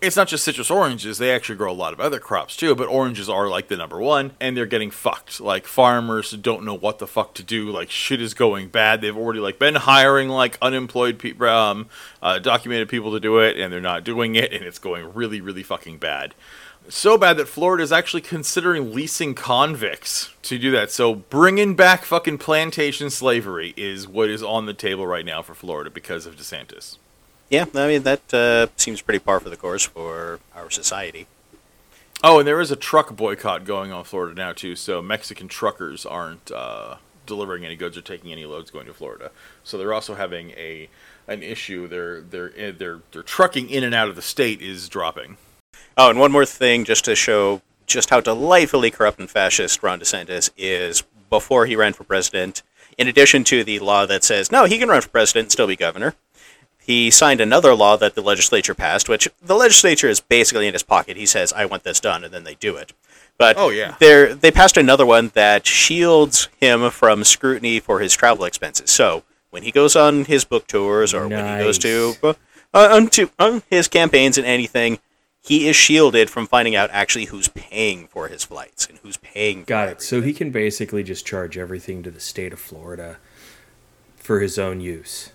it's 0.04 0.16
not 0.16 0.28
just 0.28 0.44
citrus 0.44 0.70
oranges 0.70 1.18
they 1.18 1.30
actually 1.32 1.56
grow 1.56 1.72
a 1.72 1.74
lot 1.74 1.92
of 1.92 2.00
other 2.00 2.18
crops 2.18 2.56
too 2.56 2.74
but 2.74 2.88
oranges 2.88 3.28
are 3.28 3.48
like 3.48 3.68
the 3.68 3.76
number 3.76 3.98
one 3.98 4.32
and 4.40 4.56
they're 4.56 4.66
getting 4.66 4.90
fucked 4.90 5.40
like 5.40 5.66
farmers 5.66 6.32
don't 6.32 6.64
know 6.64 6.74
what 6.74 6.98
the 6.98 7.06
fuck 7.06 7.34
to 7.34 7.42
do 7.42 7.70
like 7.70 7.90
shit 7.90 8.20
is 8.20 8.34
going 8.34 8.68
bad 8.68 9.00
they've 9.00 9.16
already 9.16 9.40
like 9.40 9.58
been 9.58 9.74
hiring 9.74 10.28
like 10.28 10.58
unemployed 10.60 11.18
people 11.18 11.48
um, 11.48 11.88
uh, 12.22 12.38
documented 12.38 12.88
people 12.88 13.12
to 13.12 13.20
do 13.20 13.38
it 13.38 13.56
and 13.56 13.72
they're 13.72 13.80
not 13.80 14.04
doing 14.04 14.34
it 14.34 14.52
and 14.52 14.64
it's 14.64 14.78
going 14.78 15.12
really 15.14 15.40
really 15.40 15.62
fucking 15.62 15.98
bad 15.98 16.34
so 16.88 17.16
bad 17.16 17.38
that 17.38 17.48
Florida 17.48 17.82
is 17.82 17.92
actually 17.92 18.20
considering 18.20 18.92
leasing 18.92 19.34
convicts 19.34 20.34
to 20.42 20.58
do 20.58 20.70
that. 20.72 20.90
So 20.90 21.14
bringing 21.14 21.74
back 21.74 22.04
fucking 22.04 22.38
plantation 22.38 23.08
slavery 23.08 23.72
is 23.76 24.06
what 24.06 24.28
is 24.28 24.42
on 24.42 24.66
the 24.66 24.74
table 24.74 25.06
right 25.06 25.24
now 25.24 25.40
for 25.40 25.54
Florida 25.54 25.88
because 25.90 26.26
of 26.26 26.36
DeSantis. 26.36 26.98
Yeah, 27.50 27.66
I 27.74 27.86
mean 27.88 28.02
that 28.04 28.32
uh, 28.32 28.66
seems 28.76 29.02
pretty 29.02 29.18
par 29.18 29.40
for 29.40 29.50
the 29.50 29.56
course 29.56 29.84
for 29.84 30.40
our 30.54 30.70
society. 30.70 31.26
Oh, 32.22 32.38
and 32.38 32.48
there 32.48 32.60
is 32.60 32.70
a 32.70 32.76
truck 32.76 33.14
boycott 33.14 33.64
going 33.64 33.92
on 33.92 33.98
in 33.98 34.04
Florida 34.04 34.34
now 34.34 34.52
too. 34.52 34.76
So 34.76 35.02
Mexican 35.02 35.46
truckers 35.46 36.06
aren't 36.06 36.50
uh, 36.50 36.96
delivering 37.26 37.64
any 37.64 37.76
goods 37.76 37.96
or 37.96 38.00
taking 38.00 38.32
any 38.32 38.46
loads 38.46 38.70
going 38.70 38.86
to 38.86 38.94
Florida. 38.94 39.30
So 39.62 39.76
they're 39.76 39.92
also 39.92 40.14
having 40.14 40.50
a 40.52 40.88
an 41.26 41.42
issue. 41.42 41.86
Their 41.86 42.20
their 42.22 42.52
eh, 42.56 42.72
their 42.72 43.00
their 43.12 43.22
trucking 43.22 43.70
in 43.70 43.84
and 43.84 43.94
out 43.94 44.08
of 44.08 44.16
the 44.16 44.22
state 44.22 44.62
is 44.62 44.88
dropping. 44.88 45.36
Oh, 45.96 46.10
and 46.10 46.18
one 46.18 46.32
more 46.32 46.46
thing, 46.46 46.84
just 46.84 47.04
to 47.04 47.14
show 47.14 47.62
just 47.86 48.10
how 48.10 48.20
delightfully 48.20 48.90
corrupt 48.90 49.20
and 49.20 49.30
fascist 49.30 49.82
Ron 49.82 50.00
DeSantis 50.00 50.50
is. 50.56 51.02
Before 51.30 51.66
he 51.66 51.74
ran 51.74 51.94
for 51.94 52.04
president, 52.04 52.62
in 52.96 53.08
addition 53.08 53.42
to 53.44 53.64
the 53.64 53.80
law 53.80 54.06
that 54.06 54.22
says 54.22 54.52
no, 54.52 54.66
he 54.66 54.78
can 54.78 54.88
run 54.88 55.00
for 55.00 55.08
president 55.08 55.46
and 55.46 55.52
still 55.52 55.66
be 55.66 55.74
governor, 55.74 56.14
he 56.84 57.10
signed 57.10 57.40
another 57.40 57.74
law 57.74 57.96
that 57.96 58.14
the 58.14 58.20
legislature 58.22 58.74
passed, 58.74 59.08
which 59.08 59.28
the 59.42 59.54
legislature 59.54 60.08
is 60.08 60.20
basically 60.20 60.66
in 60.66 60.74
his 60.74 60.82
pocket. 60.82 61.16
He 61.16 61.26
says, 61.26 61.52
"I 61.52 61.64
want 61.64 61.82
this 61.84 62.00
done," 62.00 62.24
and 62.24 62.32
then 62.32 62.44
they 62.44 62.54
do 62.54 62.76
it. 62.76 62.92
But 63.38 63.56
Oh, 63.58 63.70
yeah. 63.70 63.96
they 63.98 64.32
they 64.32 64.50
passed 64.50 64.76
another 64.76 65.06
one 65.06 65.30
that 65.34 65.66
shields 65.66 66.48
him 66.60 66.90
from 66.90 67.24
scrutiny 67.24 67.80
for 67.80 68.00
his 68.00 68.14
travel 68.14 68.44
expenses. 68.44 68.90
So 68.90 69.24
when 69.50 69.62
he 69.62 69.70
goes 69.70 69.96
on 69.96 70.26
his 70.26 70.44
book 70.44 70.66
tours 70.66 71.12
or 71.14 71.26
when 71.28 71.58
he 71.58 71.64
goes 71.64 71.78
to 71.78 72.14
uh, 72.22 72.34
on 72.74 73.08
to 73.08 73.30
on 73.38 73.62
his 73.70 73.88
campaigns 73.88 74.36
and 74.38 74.46
anything, 74.46 74.98
he 75.42 75.68
is 75.68 75.74
shielded 75.76 76.30
from 76.30 76.46
finding 76.46 76.76
out 76.76 76.90
actually 76.92 77.26
who's 77.26 77.48
paying 77.48 78.06
for 78.08 78.28
his 78.28 78.44
flights 78.44 78.86
and 78.86 78.98
who's 79.02 79.16
paying. 79.16 79.60
For 79.62 79.66
Got 79.66 79.88
it. 79.88 80.02
So 80.02 80.20
he 80.20 80.32
can 80.32 80.50
basically 80.50 81.02
just 81.02 81.26
charge 81.26 81.58
everything 81.58 82.02
to 82.04 82.10
the 82.10 82.20
state 82.20 82.52
of 82.52 82.60
Florida 82.60 83.16
for 84.16 84.40
his 84.40 84.58
own 84.58 84.80
use. 84.80 85.30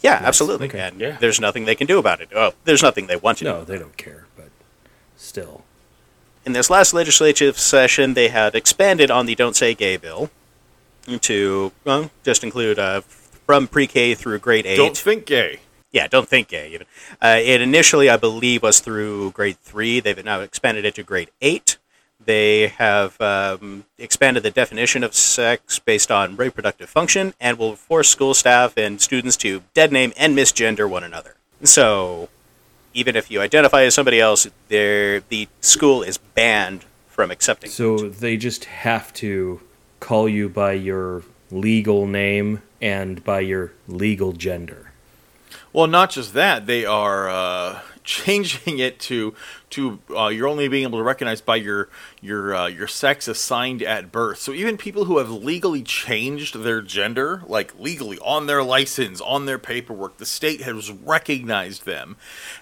Yeah, 0.00 0.20
absolutely. 0.22 0.68
Okay. 0.68 0.80
And 0.80 1.00
Yeah. 1.00 1.16
there's 1.20 1.40
nothing 1.40 1.64
they 1.64 1.74
can 1.74 1.86
do 1.86 1.98
about 1.98 2.20
it. 2.20 2.28
Oh, 2.34 2.52
there's 2.64 2.82
nothing 2.82 3.06
they 3.06 3.16
want 3.16 3.38
to. 3.38 3.44
do 3.44 3.50
No, 3.50 3.64
they 3.64 3.78
don't 3.78 3.96
care, 3.96 4.26
but 4.36 4.48
still. 5.16 5.64
In 6.44 6.52
this 6.52 6.70
last 6.70 6.92
legislative 6.94 7.58
session, 7.58 8.14
they 8.14 8.28
had 8.28 8.54
expanded 8.54 9.10
on 9.10 9.26
the 9.26 9.34
"Don't 9.34 9.56
Say 9.56 9.74
Gay" 9.74 9.96
bill 9.96 10.30
to 11.22 11.72
well, 11.84 12.10
just 12.22 12.44
include 12.44 12.78
uh, 12.78 13.00
from 13.00 13.66
pre-K 13.66 14.14
through 14.14 14.38
grade 14.40 14.66
eight. 14.66 14.76
Don't 14.76 14.96
think 14.96 15.24
gay. 15.26 15.60
yeah, 15.90 16.06
don't 16.06 16.28
think 16.28 16.48
gay 16.48 16.68
even. 16.72 16.86
Uh, 17.20 17.38
it 17.42 17.60
initially, 17.62 18.10
I 18.10 18.16
believe, 18.18 18.62
was 18.62 18.80
through 18.80 19.30
grade 19.32 19.58
three. 19.62 20.00
They've 20.00 20.22
now 20.24 20.40
expanded 20.40 20.84
it 20.84 20.94
to 20.96 21.02
grade 21.02 21.30
eight. 21.40 21.77
They 22.28 22.66
have 22.66 23.18
um, 23.22 23.86
expanded 23.96 24.42
the 24.42 24.50
definition 24.50 25.02
of 25.02 25.14
sex 25.14 25.78
based 25.78 26.10
on 26.10 26.36
reproductive 26.36 26.90
function 26.90 27.32
and 27.40 27.58
will 27.58 27.74
force 27.74 28.10
school 28.10 28.34
staff 28.34 28.76
and 28.76 29.00
students 29.00 29.34
to 29.38 29.62
dead 29.72 29.92
name 29.92 30.12
and 30.14 30.36
misgender 30.36 30.86
one 30.86 31.02
another. 31.02 31.36
So, 31.64 32.28
even 32.92 33.16
if 33.16 33.30
you 33.30 33.40
identify 33.40 33.84
as 33.84 33.94
somebody 33.94 34.20
else, 34.20 34.46
there 34.68 35.20
the 35.20 35.48
school 35.62 36.02
is 36.02 36.18
banned 36.18 36.84
from 37.08 37.30
accepting. 37.30 37.70
So 37.70 37.96
they 37.96 38.36
just 38.36 38.66
have 38.66 39.10
to 39.14 39.62
call 39.98 40.28
you 40.28 40.50
by 40.50 40.72
your 40.72 41.22
legal 41.50 42.06
name 42.06 42.60
and 42.82 43.24
by 43.24 43.40
your 43.40 43.72
legal 43.86 44.34
gender. 44.34 44.92
Well, 45.72 45.86
not 45.86 46.10
just 46.10 46.34
that, 46.34 46.66
they 46.66 46.84
are 46.84 47.30
uh, 47.30 47.80
changing 48.08 48.78
it 48.78 48.98
to 48.98 49.34
to 49.68 49.98
uh, 50.16 50.28
you're 50.28 50.48
only 50.48 50.66
being 50.66 50.84
able 50.84 50.98
to 50.98 51.04
recognize 51.04 51.42
by 51.42 51.56
your 51.56 51.90
your 52.22 52.54
uh, 52.54 52.66
your 52.66 52.88
sex 52.88 53.28
assigned 53.28 53.82
at 53.82 54.10
birth. 54.10 54.38
So 54.38 54.52
even 54.52 54.78
people 54.78 55.04
who 55.04 55.18
have 55.18 55.30
legally 55.30 55.82
changed 55.82 56.58
their 56.62 56.80
gender, 56.80 57.42
like 57.46 57.78
legally 57.78 58.18
on 58.20 58.46
their 58.46 58.62
license, 58.62 59.20
on 59.20 59.44
their 59.44 59.58
paperwork, 59.58 60.16
the 60.16 60.26
state 60.26 60.62
has 60.62 60.90
recognized 60.90 61.84
them 61.84 62.16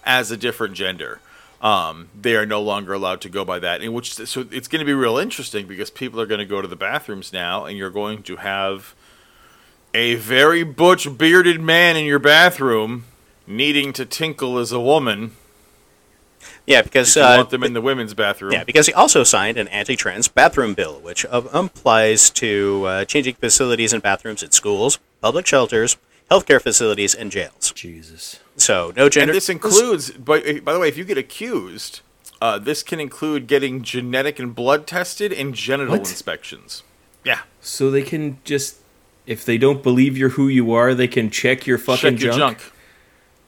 as 0.04 0.30
a 0.30 0.36
different 0.36 0.74
gender. 0.74 1.20
Um, 1.62 2.08
they 2.20 2.34
are 2.36 2.44
no 2.44 2.60
longer 2.60 2.92
allowed 2.92 3.20
to 3.22 3.28
go 3.28 3.44
by 3.44 3.60
that. 3.60 3.80
In 3.82 3.92
which 3.92 4.14
so 4.14 4.46
it's 4.50 4.68
going 4.68 4.80
to 4.80 4.84
be 4.84 4.94
real 4.94 5.16
interesting 5.16 5.66
because 5.66 5.90
people 5.90 6.20
are 6.20 6.26
going 6.26 6.40
to 6.40 6.44
go 6.44 6.60
to 6.60 6.68
the 6.68 6.76
bathrooms 6.76 7.32
now, 7.32 7.64
and 7.64 7.78
you're 7.78 7.90
going 7.90 8.24
to 8.24 8.36
have 8.36 8.94
a 9.94 10.16
very 10.16 10.64
butch 10.64 11.16
bearded 11.16 11.60
man 11.60 11.96
in 11.96 12.04
your 12.04 12.18
bathroom 12.18 13.04
needing 13.46 13.92
to 13.94 14.04
tinkle 14.04 14.58
as 14.58 14.72
a 14.72 14.80
woman. 14.80 15.32
Yeah, 16.66 16.82
because 16.82 17.14
you 17.16 17.22
uh, 17.22 17.36
want 17.38 17.50
them 17.50 17.62
in 17.62 17.72
the 17.74 17.80
women's 17.80 18.14
bathroom. 18.14 18.52
Yeah, 18.52 18.64
because 18.64 18.86
he 18.86 18.92
also 18.92 19.22
signed 19.24 19.56
an 19.56 19.68
anti-trans 19.68 20.28
bathroom 20.28 20.74
bill, 20.74 21.00
which 21.00 21.24
uh, 21.26 21.42
applies 21.52 22.28
to 22.30 22.84
uh, 22.86 23.04
changing 23.04 23.36
facilities 23.36 23.92
and 23.92 24.02
bathrooms 24.02 24.42
at 24.42 24.52
schools, 24.52 24.98
public 25.20 25.46
shelters, 25.46 25.96
healthcare 26.30 26.60
facilities, 26.60 27.14
and 27.14 27.30
jails. 27.30 27.72
Jesus. 27.72 28.40
So 28.56 28.92
no 28.96 29.08
gender. 29.08 29.30
and 29.30 29.36
this 29.36 29.48
includes, 29.48 30.10
by, 30.12 30.60
by 30.60 30.72
the 30.72 30.78
way, 30.80 30.88
if 30.88 30.96
you 30.96 31.04
get 31.04 31.18
accused, 31.18 32.00
uh, 32.40 32.58
this 32.58 32.82
can 32.82 33.00
include 33.00 33.46
getting 33.46 33.82
genetic 33.82 34.38
and 34.38 34.54
blood 34.54 34.86
tested 34.86 35.32
and 35.32 35.54
genital 35.54 35.92
What? 35.92 36.00
inspections. 36.08 36.82
Yeah. 37.24 37.40
So 37.60 37.90
they 37.90 38.02
can 38.02 38.38
just 38.44 38.76
If 39.26 39.44
they 39.44 39.58
don't 39.58 39.82
believe 39.82 40.16
you're 40.16 40.30
who 40.30 40.48
you 40.48 40.72
are, 40.72 40.94
they 40.94 41.08
can 41.08 41.30
check 41.30 41.66
your 41.66 41.78
fucking 41.78 42.16
Check 42.16 42.20
your 42.22 42.32
junk. 42.32 42.58
junk. 42.58 42.72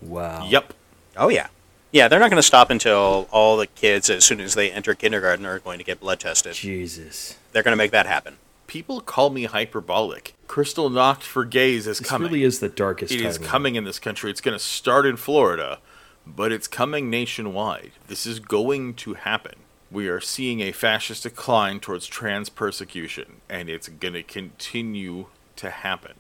Wow. 0.01 0.47
Yep. 0.49 0.75
Oh 1.17 1.29
yeah, 1.29 1.49
yeah. 1.93 2.09
They're 2.09 2.21
not 2.21 2.31
going 2.31 2.39
to 2.41 2.47
stop 2.47 2.71
until 2.71 3.29
all 3.31 3.57
the 3.57 3.67
kids, 3.67 4.09
as 4.11 4.25
soon 4.25 4.41
as 4.41 4.55
they 4.55 4.71
enter 4.71 4.95
kindergarten, 4.95 5.45
are 5.47 5.59
going 5.59 5.79
to 5.79 5.85
get 5.85 6.01
blood 6.01 6.21
tested. 6.21 6.55
Jesus. 6.55 7.37
They're 7.53 7.63
going 7.63 7.73
to 7.73 7.77
make 7.77 7.91
that 7.93 8.07
happen. 8.07 8.37
People 8.67 9.01
call 9.01 9.31
me 9.31 9.45
hyperbolic. 9.45 10.35
Kristallnacht 10.47 11.23
for 11.23 11.45
Gays 11.45 11.87
is 11.87 11.99
This 12.01 12.09
coming. 12.09 12.31
really 12.31 12.45
is 12.45 12.61
the 12.61 12.69
darkest 12.69 13.13
It 13.13 13.19
time. 13.19 13.27
is 13.27 13.37
of 13.39 13.43
coming 13.43 13.75
in 13.77 13.85
this 13.85 13.99
country. 13.99 14.31
It's 14.31 14.41
going 14.43 14.57
to 14.57 14.63
start 14.63 15.07
in 15.07 15.17
Florida, 15.17 15.79
but 16.27 16.53
it's 16.53 16.69
coming 16.69 17.09
nationwide. 17.09 17.93
This 18.09 18.27
is 18.27 18.39
going 18.41 18.95
to 18.97 19.15
happen. 19.15 19.55
We 19.91 20.07
are 20.09 20.21
seeing 20.21 20.61
a 20.61 20.73
fascist 20.73 21.23
decline 21.23 21.81
towards 21.81 22.07
trans 22.07 22.51
persecution, 22.51 23.41
and 23.49 23.71
it's 23.71 23.89
going 23.89 24.13
to 24.13 24.23
continue 24.23 25.27
to 25.57 25.71
happen. 25.71 26.13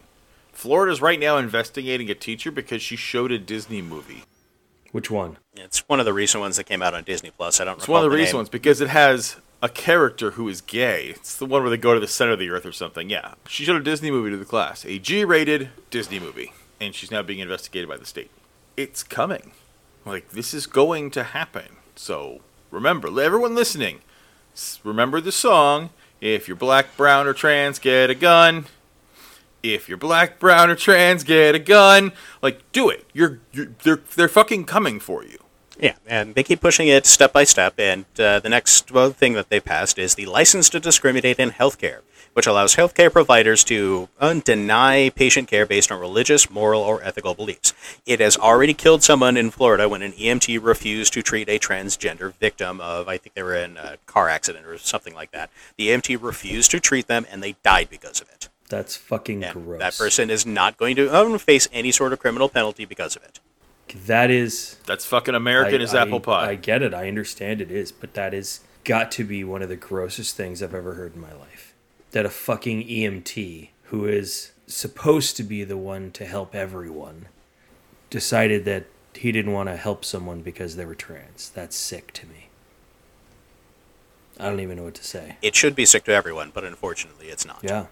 Florida's 0.59 1.01
right 1.01 1.21
now 1.21 1.37
investigating 1.37 2.11
a 2.11 2.17
teacher 2.17 2.51
because 2.51 2.83
she 2.83 2.97
showed 2.97 3.31
a 3.31 3.39
Disney 3.39 3.81
movie. 3.81 4.25
Which 4.91 5.09
one? 5.09 5.37
It's 5.55 5.89
one 5.89 6.01
of 6.01 6.05
the 6.05 6.13
recent 6.13 6.41
ones 6.41 6.57
that 6.57 6.65
came 6.65 6.83
out 6.83 6.95
on 6.95 7.05
Disney 7.05 7.31
Plus. 7.31 7.61
I 7.61 7.65
don't. 7.65 7.75
Remember. 7.75 7.83
It's 7.83 7.89
recall 7.89 7.95
one 7.95 8.05
of 8.07 8.11
the 8.11 8.17
name. 8.17 8.23
recent 8.25 8.37
ones 8.39 8.49
because 8.49 8.81
it 8.81 8.89
has 8.89 9.37
a 9.63 9.69
character 9.69 10.33
who 10.33 10.49
is 10.49 10.61
gay. 10.61 11.11
It's 11.11 11.37
the 11.37 11.47
one 11.47 11.63
where 11.63 11.71
they 11.71 11.77
go 11.77 11.95
to 11.95 12.01
the 12.01 12.09
center 12.09 12.33
of 12.33 12.41
the 12.41 12.51
earth 12.51 12.67
or 12.67 12.73
something. 12.73 13.09
Yeah. 13.09 13.35
She 13.47 13.63
showed 13.65 13.81
a 13.81 13.85
Disney 13.85 14.11
movie 14.11 14.31
to 14.31 14.37
the 14.37 14.45
class, 14.45 14.85
a 14.85 14.99
G 14.99 15.25
rated 15.25 15.69
Disney 15.91 16.19
movie, 16.19 16.53
and 16.81 16.93
she's 16.93 17.13
now 17.13 17.23
being 17.23 17.39
investigated 17.39 17.89
by 17.89 17.97
the 17.97 18.05
state. 18.05 18.33
It's 18.77 19.05
coming. 19.05 19.53
Like, 20.05 20.31
this 20.31 20.53
is 20.53 20.67
going 20.67 21.13
to 21.13 21.23
happen. 21.23 21.77
So, 21.95 22.41
remember, 22.73 23.09
everyone 23.21 23.55
listening, 23.55 24.01
remember 24.83 25.21
the 25.21 25.31
song 25.31 25.91
If 26.21 26.49
you're 26.49 26.57
black, 26.57 26.97
brown, 26.97 27.29
or 27.29 27.33
trans, 27.33 27.79
get 27.79 28.11
a 28.11 28.17
gun. 28.17 28.67
If 29.63 29.89
you're 29.89 29.99
black, 29.99 30.39
brown, 30.39 30.71
or 30.71 30.77
trans, 30.77 31.25
get 31.25 31.55
a 31.55 31.59
gun. 31.59 32.13
Like, 32.43 32.71
do 32.73 32.89
it. 32.89 33.07
You're, 33.13 33.41
you're 33.53 33.69
they're 33.83 34.01
they're 34.15 34.29
fucking 34.29 34.65
coming 34.65 35.01
for 35.01 35.25
you. 35.25 35.39
Yeah, 35.81 35.95
and 36.07 36.35
they 36.35 36.43
keep 36.43 36.61
pushing 36.61 36.89
it 36.89 37.07
step 37.07 37.33
by 37.33 37.45
step. 37.45 37.75
And 37.79 38.05
uh, 38.19 38.41
the 38.41 38.49
next 38.49 38.89
thing 38.89 39.35
that 39.35 39.49
they 39.49 39.61
passed 39.61 39.99
is 39.99 40.15
the 40.15 40.27
license 40.27 40.69
to 40.71 40.81
discriminate 40.81 41.39
in 41.39 41.51
healthcare, 41.51 42.01
which 42.33 42.49
allows 42.49 42.75
healthcare 42.75 43.13
providers 43.13 43.63
to 43.65 44.09
deny 44.45 45.11
patient 45.11 45.49
care 45.49 45.67
based 45.67 45.93
on 45.93 46.01
religious, 46.01 46.51
moral, 46.51 46.83
or 46.83 47.03
ethical 47.05 47.35
beliefs. 47.35 47.75
It 48.07 48.19
has 48.19 48.37
already 48.37 48.75
killed 48.75 49.05
someone 49.05 49.37
in 49.37 49.51
Florida 49.53 49.89
when 49.89 50.03
an 50.03 50.13
EMT 50.13 50.63
refused 50.63 51.13
to 51.13 51.23
treat 51.23 51.49
a 51.49 51.61
transgender 51.61 52.35
victim 52.35 52.81
of, 52.81 53.07
I 53.07 53.17
think 53.17 53.35
they 53.35 53.43
were 53.43 53.55
in 53.55 53.77
a 53.77 53.99
car 54.07 54.29
accident 54.29 54.67
or 54.67 54.79
something 54.79 55.15
like 55.15 55.31
that. 55.31 55.51
The 55.77 55.89
EMT 55.89 56.21
refused 56.21 56.73
to 56.73 56.81
treat 56.81 57.07
them, 57.07 57.25
and 57.31 57.41
they 57.41 57.55
died 57.63 57.89
because 57.89 58.21
of 58.21 58.29
it. 58.31 58.49
That's 58.69 58.97
fucking 58.97 59.43
And 59.45 59.65
gross. 59.65 59.81
that 59.81 59.97
person 59.97 60.31
is 60.31 60.45
not 60.47 60.77
going 60.77 60.95
to 60.97 61.15
um, 61.15 61.39
face 61.39 61.69
any 61.73 61.91
sort 61.91 62.13
of 62.13 62.19
criminal 62.19 62.49
penalty 62.49 62.85
because 62.85 63.17
of 63.17 63.23
it. 63.25 63.41
That 64.07 64.31
is. 64.31 64.77
That's 64.87 65.05
fucking 65.07 65.35
American 65.35 65.81
I- 65.81 65.85
as 65.85 65.95
I- 65.95 66.03
apple 66.03 66.21
pie. 66.21 66.51
I 66.51 66.55
get 66.55 66.83
it. 66.83 66.93
I 66.93 67.09
understand 67.09 67.61
it 67.61 67.71
is, 67.71 67.91
but 67.93 68.15
that 68.15 68.35
is 68.35 68.61
got 68.85 69.11
to 69.13 69.25
be 69.25 69.43
one 69.45 69.63
of 69.63 69.69
the 69.69 69.77
grossest 69.77 70.37
things 70.37 70.63
I've 70.63 70.75
ever 70.75 70.95
heard 70.95 71.15
in 71.15 71.21
my 71.21 71.33
life. 71.33 71.75
That 72.13 72.27
a 72.27 72.31
fucking 72.31 72.83
EMT 72.87 73.71
who 73.85 74.07
is 74.07 74.53
supposed 74.67 75.37
to 75.39 75.43
be 75.43 75.65
the 75.65 75.77
one 75.79 76.11
to 76.13 76.27
help 76.27 76.55
everyone 76.55 77.29
decided 78.11 78.65
that 78.67 78.85
he 79.15 79.33
didn't 79.33 79.53
want 79.53 79.69
to 79.71 79.77
help 79.77 80.05
someone 80.05 80.43
because 80.43 80.77
they 80.77 80.85
were 80.85 80.95
trans. 80.95 81.49
That's 81.51 81.75
sick 81.77 82.13
to 82.15 82.27
me. 82.27 82.49
I 84.39 84.49
don't 84.49 84.61
even 84.61 84.77
know 84.77 84.85
what 84.85 84.95
to 84.95 85.05
say. 85.05 85.37
It 85.43 85.55
should 85.57 85.75
be 85.75 85.85
sick 85.85 86.05
to 86.05 86.13
everyone, 86.13 86.51
but 86.55 86.65
unfortunately, 86.65 87.29
it's 87.29 87.45
not. 87.45 87.61
Yeah. 87.63 87.87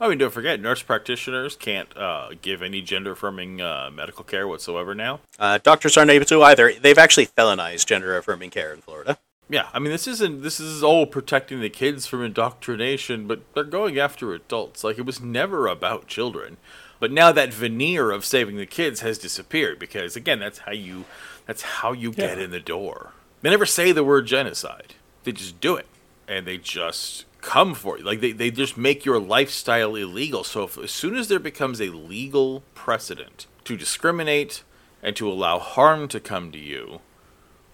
I 0.00 0.08
mean, 0.08 0.18
don't 0.18 0.32
forget, 0.32 0.60
nurse 0.60 0.82
practitioners 0.82 1.56
can't 1.56 1.94
uh, 1.96 2.30
give 2.40 2.62
any 2.62 2.82
gender 2.82 3.12
affirming 3.12 3.60
uh, 3.60 3.90
medical 3.92 4.24
care 4.24 4.46
whatsoever 4.46 4.94
now. 4.94 5.20
Uh, 5.38 5.58
doctors 5.60 5.96
aren't 5.96 6.12
able 6.12 6.26
to 6.26 6.42
either. 6.42 6.72
They've 6.72 6.98
actually 6.98 7.26
felonized 7.26 7.86
gender 7.86 8.16
affirming 8.16 8.50
care 8.50 8.72
in 8.72 8.80
Florida. 8.80 9.18
Yeah, 9.50 9.68
I 9.72 9.78
mean, 9.78 9.90
this 9.90 10.06
isn't 10.06 10.42
this 10.42 10.60
is 10.60 10.82
all 10.82 11.06
protecting 11.06 11.60
the 11.60 11.70
kids 11.70 12.06
from 12.06 12.22
indoctrination, 12.22 13.26
but 13.26 13.40
they're 13.54 13.64
going 13.64 13.98
after 13.98 14.34
adults. 14.34 14.84
Like 14.84 14.98
it 14.98 15.06
was 15.06 15.22
never 15.22 15.66
about 15.66 16.06
children, 16.06 16.58
but 17.00 17.10
now 17.10 17.32
that 17.32 17.54
veneer 17.54 18.10
of 18.10 18.26
saving 18.26 18.56
the 18.58 18.66
kids 18.66 19.00
has 19.00 19.16
disappeared 19.18 19.78
because 19.78 20.16
again, 20.16 20.38
that's 20.38 20.60
how 20.60 20.72
you 20.72 21.06
that's 21.46 21.62
how 21.62 21.92
you 21.92 22.12
get 22.12 22.38
in 22.38 22.50
the 22.50 22.60
door. 22.60 23.12
They 23.40 23.48
never 23.48 23.64
say 23.66 23.90
the 23.90 24.04
word 24.04 24.26
genocide; 24.26 24.94
they 25.24 25.32
just 25.32 25.60
do 25.60 25.76
it, 25.76 25.86
and 26.28 26.46
they 26.46 26.58
just 26.58 27.24
come 27.40 27.74
for 27.74 27.98
you. 27.98 28.04
Like 28.04 28.20
they, 28.20 28.32
they 28.32 28.50
just 28.50 28.76
make 28.76 29.04
your 29.04 29.18
lifestyle 29.18 29.94
illegal. 29.94 30.44
So 30.44 30.64
if, 30.64 30.78
as 30.78 30.90
soon 30.90 31.16
as 31.16 31.28
there 31.28 31.38
becomes 31.38 31.80
a 31.80 31.90
legal 31.90 32.62
precedent 32.74 33.46
to 33.64 33.76
discriminate 33.76 34.62
and 35.02 35.14
to 35.16 35.30
allow 35.30 35.58
harm 35.58 36.08
to 36.08 36.20
come 36.20 36.50
to 36.52 36.58
you, 36.58 37.00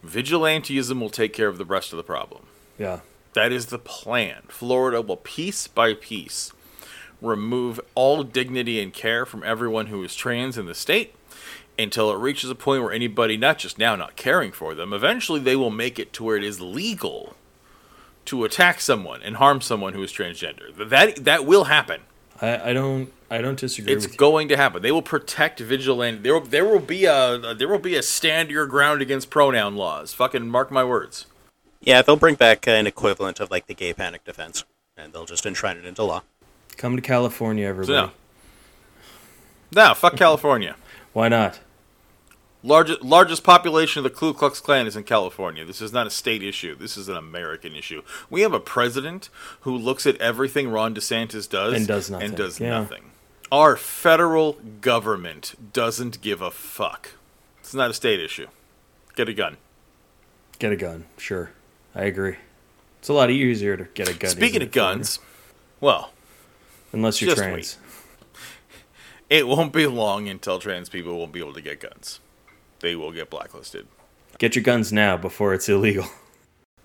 vigilantism 0.05 1.00
will 1.00 1.11
take 1.11 1.33
care 1.33 1.48
of 1.48 1.59
the 1.59 1.64
rest 1.64 1.92
of 1.92 1.96
the 1.96 2.03
problem. 2.03 2.46
Yeah. 2.79 3.00
That 3.35 3.53
is 3.53 3.66
the 3.66 3.79
plan. 3.79 4.42
Florida 4.48 5.00
will 5.00 5.16
piece 5.16 5.66
by 5.66 5.94
piece 5.94 6.53
remove 7.20 7.81
all 7.94 8.22
dignity 8.22 8.81
and 8.81 8.92
care 8.92 9.24
from 9.24 9.42
everyone 9.44 9.87
who 9.87 10.03
is 10.05 10.14
trans 10.14 10.59
in 10.59 10.66
the 10.66 10.74
state 10.74 11.14
until 11.79 12.11
it 12.11 12.18
reaches 12.18 12.50
a 12.50 12.55
point 12.55 12.83
where 12.83 12.92
anybody, 12.92 13.37
not 13.37 13.59
just 13.59 13.79
now 13.79 13.96
not 13.96 14.16
caring 14.16 14.53
for 14.53 14.74
them, 14.74 14.92
eventually 14.92 15.40
they 15.40 15.57
will 15.57 15.70
make 15.70 15.98
it 15.98 16.12
to 16.12 16.22
where 16.22 16.37
it 16.37 16.44
is 16.44 16.61
legal 16.61 17.35
to 18.26 18.44
attack 18.44 18.80
someone 18.80 19.22
and 19.22 19.37
harm 19.37 19.60
someone 19.60 19.92
who 19.94 20.02
is 20.02 20.12
transgender. 20.12 20.74
That 20.88 21.24
that 21.24 21.44
will 21.46 21.64
happen. 21.64 22.00
I, 22.40 22.70
I 22.70 22.72
don't 22.72 23.12
I 23.30 23.38
don't 23.40 23.58
disagree 23.58 23.92
It's 23.92 24.04
with 24.06 24.14
you. 24.14 24.18
going 24.18 24.48
to 24.48 24.56
happen. 24.56 24.82
They 24.82 24.92
will 24.92 25.02
protect 25.02 25.60
vigilante. 25.60 26.20
There, 26.22 26.34
will- 26.34 26.46
there 26.46 26.64
will 26.64 26.80
be 26.80 27.04
a 27.04 27.54
there 27.56 27.68
will 27.68 27.78
be 27.78 27.96
a 27.96 28.02
stand 28.02 28.50
your 28.50 28.66
ground 28.66 29.02
against 29.02 29.30
pronoun 29.30 29.76
laws. 29.76 30.12
Fucking 30.14 30.48
mark 30.48 30.70
my 30.70 30.84
words. 30.84 31.26
Yeah, 31.80 32.00
they'll 32.02 32.16
bring 32.16 32.34
back 32.34 32.66
an 32.66 32.87
equivalent 32.87 33.40
of 33.40 33.50
like 33.50 33.66
the 33.66 33.74
gay 33.74 33.92
panic 33.92 34.24
defense, 34.24 34.64
and 34.96 35.12
they'll 35.12 35.26
just 35.26 35.44
enshrine 35.46 35.76
it 35.76 35.84
into 35.84 36.02
law. 36.02 36.22
Come 36.76 36.96
to 36.96 37.02
California, 37.02 37.66
So 37.66 37.70
everybody. 37.70 38.12
no, 39.74 39.88
no, 39.88 39.94
fuck 39.94 40.16
California. 40.16 40.76
Why 41.12 41.28
not? 41.28 41.60
Largest 42.66 43.03
largest 43.03 43.44
population 43.44 43.98
of 44.00 44.05
the 44.05 44.18
Ku 44.18 44.33
Klux 44.33 44.59
Klan 44.59 44.87
is 44.87 44.96
in 44.96 45.05
California. 45.05 45.66
This 45.66 45.83
is 45.83 45.92
not 45.92 46.07
a 46.07 46.11
state 46.11 46.42
issue. 46.42 46.74
This 46.74 46.96
is 46.96 47.11
an 47.11 47.16
American 47.16 47.77
issue. 47.77 48.00
We 48.31 48.40
have 48.40 48.55
a 48.55 48.59
president 48.59 49.29
who 49.61 49.77
looks 49.77 50.07
at 50.07 50.16
everything 50.16 50.70
Ron 50.70 50.94
DeSantis 50.94 51.46
does 51.46 51.74
And 51.74 51.87
does 51.87 52.11
nothing. 52.11 52.27
And 52.29 52.37
does 52.37 52.59
Yeah. 52.59 52.70
nothing. 52.70 53.11
Our 53.53 53.77
federal 53.77 54.55
government 54.81 55.72
doesn't 55.74 56.22
give 56.22 56.40
a 56.40 56.50
fuck. 56.50 57.11
It's 57.61 57.74
not 57.74 57.90
a 57.90 57.94
state 57.94 58.18
issue. 58.18 58.46
Get 59.14 59.29
a 59.29 59.35
gun. 59.35 59.59
Get 60.59 60.72
a 60.72 60.77
gun. 60.77 61.05
Sure. 61.18 61.50
I 61.94 62.05
agree. 62.05 62.37
It's 62.98 63.11
a 63.11 63.12
lot 63.12 63.31
easier 63.31 63.77
to 63.77 63.85
get 63.92 64.09
a 64.09 64.14
gun. 64.14 64.31
Speaking 64.31 64.62
of 64.62 64.72
guns, 64.72 65.18
well, 65.81 66.12
Unless 66.94 67.20
you're 67.20 67.35
trans. 67.35 67.77
it 69.29 69.46
won't 69.46 69.72
be 69.74 69.87
long 69.87 70.29
until 70.29 70.59
trans 70.59 70.88
people 70.88 71.18
won't 71.18 71.33
be 71.33 71.40
able 71.40 71.53
to 71.53 71.61
get 71.61 71.81
guns. 71.81 72.20
They 72.85 72.94
will 72.97 73.12
get 73.12 73.31
blacklisted. 73.31 73.87
Get 74.37 74.55
your 74.55 74.62
guns 74.62 74.92
now 74.92 75.16
before 75.16 75.55
it's 75.55 75.68
illegal. 75.70 76.07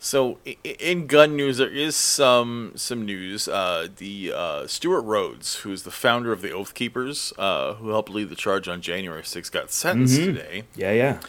So, 0.02 0.38
in 0.64 1.08
gun 1.08 1.36
news, 1.36 1.58
there 1.58 1.68
is 1.70 1.94
some 1.94 2.72
some 2.76 3.06
news. 3.06 3.50
Uh, 3.50 3.90
the 3.98 4.32
uh, 4.34 4.66
Stewart 4.66 5.04
Rhodes, 5.04 5.56
who's 5.56 5.84
the 5.84 5.92
founder 5.92 6.32
of 6.32 6.42
the 6.42 6.52
Oath 6.54 6.74
Keepers, 6.74 7.34
uh, 7.38 7.74
who 7.74 7.90
helped 7.90 8.08
lead 8.10 8.30
the 8.30 8.36
charge 8.38 8.70
on 8.70 8.80
January 8.80 9.24
6th, 9.24 9.52
got 9.52 9.72
sentenced 9.74 10.18
Mhm. 10.22 10.26
today, 10.28 10.64
Yeah, 10.74 10.94
yeah. 10.94 11.20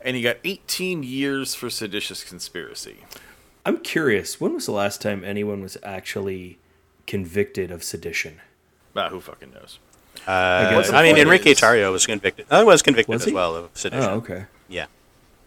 and 0.00 0.16
he 0.16 0.22
got 0.22 0.38
18 0.42 1.04
years 1.04 1.54
for 1.54 1.70
seditious 1.70 2.24
conspiracy. 2.24 2.96
I'm 3.64 3.78
curious. 3.78 4.40
When 4.40 4.54
was 4.54 4.66
the 4.66 4.72
last 4.72 5.00
time 5.00 5.22
anyone 5.22 5.60
was 5.62 5.76
actually 5.84 6.58
convicted 7.06 7.70
of 7.70 7.84
sedition? 7.84 8.40
Ah, 8.96 9.08
who 9.08 9.20
fucking 9.20 9.52
knows? 9.52 9.78
Uh, 10.26 10.82
I 10.92 11.02
mean, 11.02 11.16
Enrique 11.16 11.50
is- 11.52 11.60
Tarrio 11.60 11.92
was 11.92 12.06
convicted. 12.06 12.46
I 12.50 12.62
was 12.64 12.82
convicted 12.82 13.12
Was 13.14 13.26
as 13.26 13.32
well 13.32 13.56
of 13.56 13.70
sedition. 13.74 14.04
Oh, 14.10 14.14
okay. 14.16 14.44
Yeah, 14.68 14.86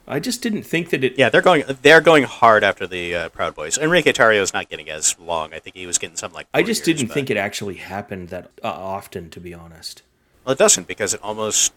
I 0.08 0.20
just 0.20 0.42
didn't 0.42 0.64
think 0.64 0.90
that 0.90 1.04
it. 1.04 1.18
yeah, 1.18 1.30
they're 1.30 1.42
going. 1.42 1.64
They're 1.82 2.02
going 2.02 2.24
hard 2.24 2.64
after 2.64 2.88
the 2.88 3.16
uh, 3.16 3.30
Proud 3.30 3.56
Boys. 3.56 3.78
Enrique 3.78 4.12
Tarrio 4.12 4.42
is 4.42 4.54
not 4.54 4.70
getting 4.70 4.90
as 4.90 5.18
long. 5.20 5.54
I 5.54 5.60
think 5.60 5.76
he 5.76 5.86
was 5.86 5.98
getting 5.98 6.16
something 6.18 6.36
like. 6.36 6.48
I 6.54 6.64
just 6.64 6.86
years, 6.88 6.98
didn't 6.98 7.10
but- 7.10 7.14
think 7.16 7.30
it 7.30 7.38
actually 7.38 7.76
happened 7.76 8.30
that 8.30 8.50
uh, 8.64 8.68
often, 8.68 9.30
to 9.32 9.40
be 9.40 9.54
honest. 9.54 10.02
Well, 10.46 10.54
it 10.54 10.60
doesn't 10.60 10.88
because 10.88 11.14
it 11.14 11.20
almost 11.22 11.74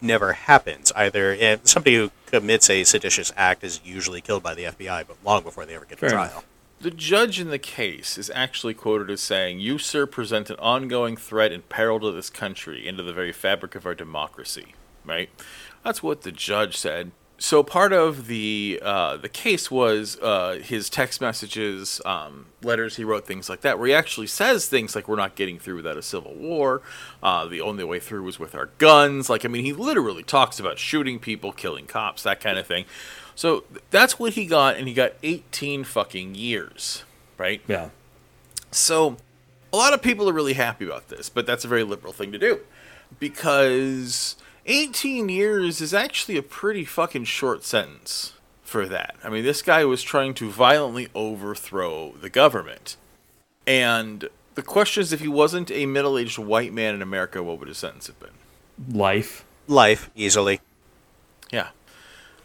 never 0.00 0.32
happens. 0.34 0.92
Either 0.94 1.36
eh, 1.38 1.56
somebody 1.64 1.96
who 1.96 2.10
commits 2.26 2.68
a 2.68 2.84
seditious 2.84 3.32
act 3.36 3.64
is 3.64 3.80
usually 3.84 4.20
killed 4.20 4.42
by 4.42 4.54
the 4.54 4.64
FBI, 4.64 5.06
but 5.06 5.16
long 5.24 5.42
before 5.42 5.64
they 5.64 5.74
ever 5.74 5.84
get 5.84 5.98
to 5.98 6.08
trial. 6.08 6.24
enough. 6.30 6.44
The 6.82 6.90
judge 6.90 7.38
in 7.38 7.50
the 7.50 7.60
case 7.60 8.18
is 8.18 8.28
actually 8.34 8.74
quoted 8.74 9.08
as 9.08 9.20
saying, 9.20 9.60
You, 9.60 9.78
sir, 9.78 10.04
present 10.04 10.50
an 10.50 10.56
ongoing 10.58 11.16
threat 11.16 11.52
and 11.52 11.68
peril 11.68 12.00
to 12.00 12.10
this 12.10 12.28
country 12.28 12.88
and 12.88 12.98
to 12.98 13.04
the 13.04 13.12
very 13.12 13.30
fabric 13.30 13.76
of 13.76 13.86
our 13.86 13.94
democracy. 13.94 14.74
Right? 15.04 15.30
That's 15.84 16.02
what 16.02 16.22
the 16.22 16.32
judge 16.32 16.76
said. 16.76 17.12
so 17.38 17.62
part 17.62 17.92
of 17.92 18.26
the 18.26 18.80
uh, 18.82 19.16
the 19.16 19.28
case 19.28 19.70
was 19.70 20.18
uh, 20.20 20.58
his 20.62 20.90
text 20.90 21.20
messages, 21.20 22.00
um, 22.04 22.46
letters 22.62 22.96
he 22.96 23.04
wrote, 23.04 23.26
things 23.26 23.48
like 23.48 23.60
that, 23.60 23.78
where 23.78 23.86
he 23.88 23.94
actually 23.94 24.28
says 24.28 24.68
things 24.68 24.96
like, 24.96 25.06
"We're 25.06 25.16
not 25.16 25.36
getting 25.36 25.60
through 25.60 25.76
without 25.76 25.96
a 25.96 26.02
civil 26.02 26.34
war. 26.34 26.82
Uh, 27.22 27.46
the 27.46 27.60
only 27.60 27.84
way 27.84 28.00
through 28.00 28.24
was 28.24 28.40
with 28.40 28.54
our 28.56 28.70
guns." 28.78 29.30
Like, 29.30 29.44
I 29.44 29.48
mean, 29.48 29.64
he 29.64 29.72
literally 29.72 30.24
talks 30.24 30.58
about 30.58 30.78
shooting 30.78 31.20
people, 31.20 31.52
killing 31.52 31.86
cops, 31.86 32.22
that 32.24 32.40
kind 32.40 32.58
of 32.58 32.66
thing. 32.66 32.86
So 33.34 33.64
that's 33.90 34.18
what 34.18 34.34
he 34.34 34.46
got, 34.46 34.76
and 34.76 34.88
he 34.88 34.94
got 34.94 35.12
18 35.22 35.84
fucking 35.84 36.34
years, 36.34 37.04
right? 37.38 37.62
Yeah. 37.66 37.90
So, 38.70 39.16
a 39.72 39.76
lot 39.76 39.94
of 39.94 40.02
people 40.02 40.28
are 40.28 40.32
really 40.32 40.52
happy 40.52 40.84
about 40.86 41.08
this, 41.08 41.28
but 41.28 41.46
that's 41.46 41.64
a 41.64 41.68
very 41.68 41.82
liberal 41.82 42.12
thing 42.12 42.32
to 42.32 42.38
do 42.38 42.60
because 43.18 44.36
18 44.66 45.28
years 45.28 45.80
is 45.80 45.92
actually 45.92 46.36
a 46.36 46.42
pretty 46.42 46.84
fucking 46.84 47.24
short 47.24 47.64
sentence 47.64 48.34
for 48.62 48.86
that. 48.86 49.16
I 49.22 49.28
mean, 49.28 49.44
this 49.44 49.62
guy 49.62 49.84
was 49.84 50.02
trying 50.02 50.34
to 50.34 50.50
violently 50.50 51.08
overthrow 51.14 52.12
the 52.12 52.30
government. 52.30 52.96
And 53.66 54.28
the 54.54 54.62
question 54.62 55.02
is 55.02 55.12
if 55.12 55.20
he 55.20 55.28
wasn't 55.28 55.70
a 55.70 55.86
middle 55.86 56.18
aged 56.18 56.38
white 56.38 56.72
man 56.72 56.94
in 56.94 57.02
America, 57.02 57.42
what 57.42 57.58
would 57.58 57.68
his 57.68 57.78
sentence 57.78 58.06
have 58.06 58.18
been? 58.20 58.96
Life. 58.96 59.44
Life, 59.68 60.10
easily. 60.14 60.60
Yeah. 61.50 61.68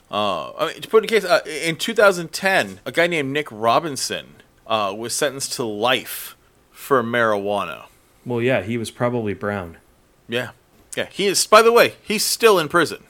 Uh, 0.09 0.51
I 0.53 0.67
mean, 0.67 0.81
to 0.81 0.87
put 0.87 1.03
in 1.03 1.09
case, 1.09 1.25
uh, 1.25 1.41
in 1.45 1.75
2010, 1.75 2.79
a 2.85 2.91
guy 2.91 3.07
named 3.07 3.31
Nick 3.31 3.47
Robinson 3.51 4.35
uh, 4.65 4.93
was 4.97 5.13
sentenced 5.13 5.53
to 5.53 5.63
life 5.63 6.35
for 6.71 7.03
marijuana. 7.03 7.85
Well, 8.25 8.41
yeah, 8.41 8.61
he 8.63 8.77
was 8.77 8.91
probably 8.91 9.33
brown. 9.33 9.77
Yeah, 10.27 10.51
yeah. 10.95 11.07
He 11.11 11.25
is. 11.25 11.45
By 11.47 11.61
the 11.61 11.71
way, 11.71 11.95
he's 12.01 12.23
still 12.23 12.59
in 12.59 12.67
prison. 12.67 13.03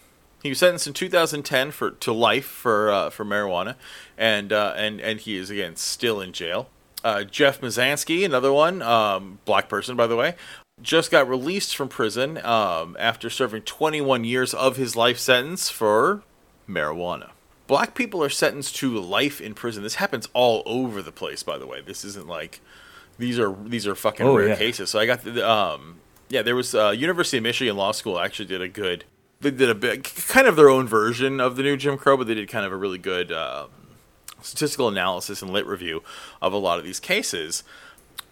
He 0.43 0.49
was 0.49 0.59
sentenced 0.59 0.87
in 0.87 0.93
2010 0.93 1.71
for 1.71 1.91
to 1.91 2.13
life 2.13 2.45
for 2.45 2.91
uh, 2.91 3.09
for 3.09 3.25
marijuana, 3.25 3.75
and 4.17 4.53
uh, 4.53 4.73
and 4.75 5.01
and 5.01 5.19
he 5.19 5.37
is 5.37 5.49
again 5.49 5.75
still 5.75 6.21
in 6.21 6.33
jail. 6.33 6.69
Uh, 7.03 7.23
Jeff 7.23 7.61
Mizanskey, 7.61 8.25
another 8.25 8.51
one, 8.51 8.81
um, 8.81 9.39
black 9.45 9.69
person 9.69 9.95
by 9.95 10.07
the 10.07 10.15
way, 10.15 10.35
just 10.81 11.09
got 11.11 11.29
released 11.29 11.75
from 11.75 11.89
prison 11.89 12.37
um, 12.43 12.97
after 12.99 13.29
serving 13.29 13.61
21 13.63 14.23
years 14.23 14.53
of 14.53 14.77
his 14.77 14.95
life 14.95 15.17
sentence 15.17 15.69
for 15.69 16.23
marijuana. 16.67 17.31
Black 17.67 17.95
people 17.95 18.23
are 18.23 18.29
sentenced 18.29 18.75
to 18.77 18.97
life 18.97 19.41
in 19.41 19.53
prison. 19.53 19.83
This 19.83 19.95
happens 19.95 20.27
all 20.33 20.63
over 20.65 21.01
the 21.01 21.11
place, 21.11 21.43
by 21.43 21.57
the 21.57 21.67
way. 21.67 21.81
This 21.81 22.05
isn't 22.05 22.27
like 22.27 22.61
these 23.17 23.37
are 23.39 23.53
these 23.65 23.85
are 23.87 23.95
fucking 23.95 24.25
Oh, 24.25 24.37
rare 24.37 24.49
yeah. 24.49 24.55
cases. 24.55 24.89
So 24.89 24.99
I 24.99 25.05
got 25.05 25.23
the 25.23 25.47
um 25.49 25.99
yeah, 26.29 26.41
there 26.41 26.55
was 26.55 26.75
uh, 26.75 26.89
University 26.89 27.37
of 27.37 27.43
Michigan 27.43 27.75
Law 27.77 27.91
School 27.93 28.19
actually 28.19 28.45
did 28.45 28.61
a 28.61 28.67
good 28.67 29.03
they 29.41 29.51
did 29.51 29.69
a 29.69 29.75
bit 29.75 30.03
kind 30.27 30.47
of 30.47 30.55
their 30.55 30.69
own 30.69 30.87
version 30.87 31.39
of 31.39 31.55
the 31.57 31.63
new 31.63 31.77
Jim 31.77 31.97
Crow, 31.97 32.17
but 32.17 32.27
they 32.27 32.33
did 32.35 32.47
kind 32.49 32.65
of 32.65 32.71
a 32.71 32.75
really 32.75 32.97
good 32.97 33.31
um, 33.31 33.69
statistical 34.41 34.87
analysis 34.87 35.41
and 35.41 35.51
lit 35.51 35.65
review 35.65 36.03
of 36.41 36.53
a 36.53 36.57
lot 36.57 36.79
of 36.79 36.85
these 36.85 36.99
cases 36.99 37.63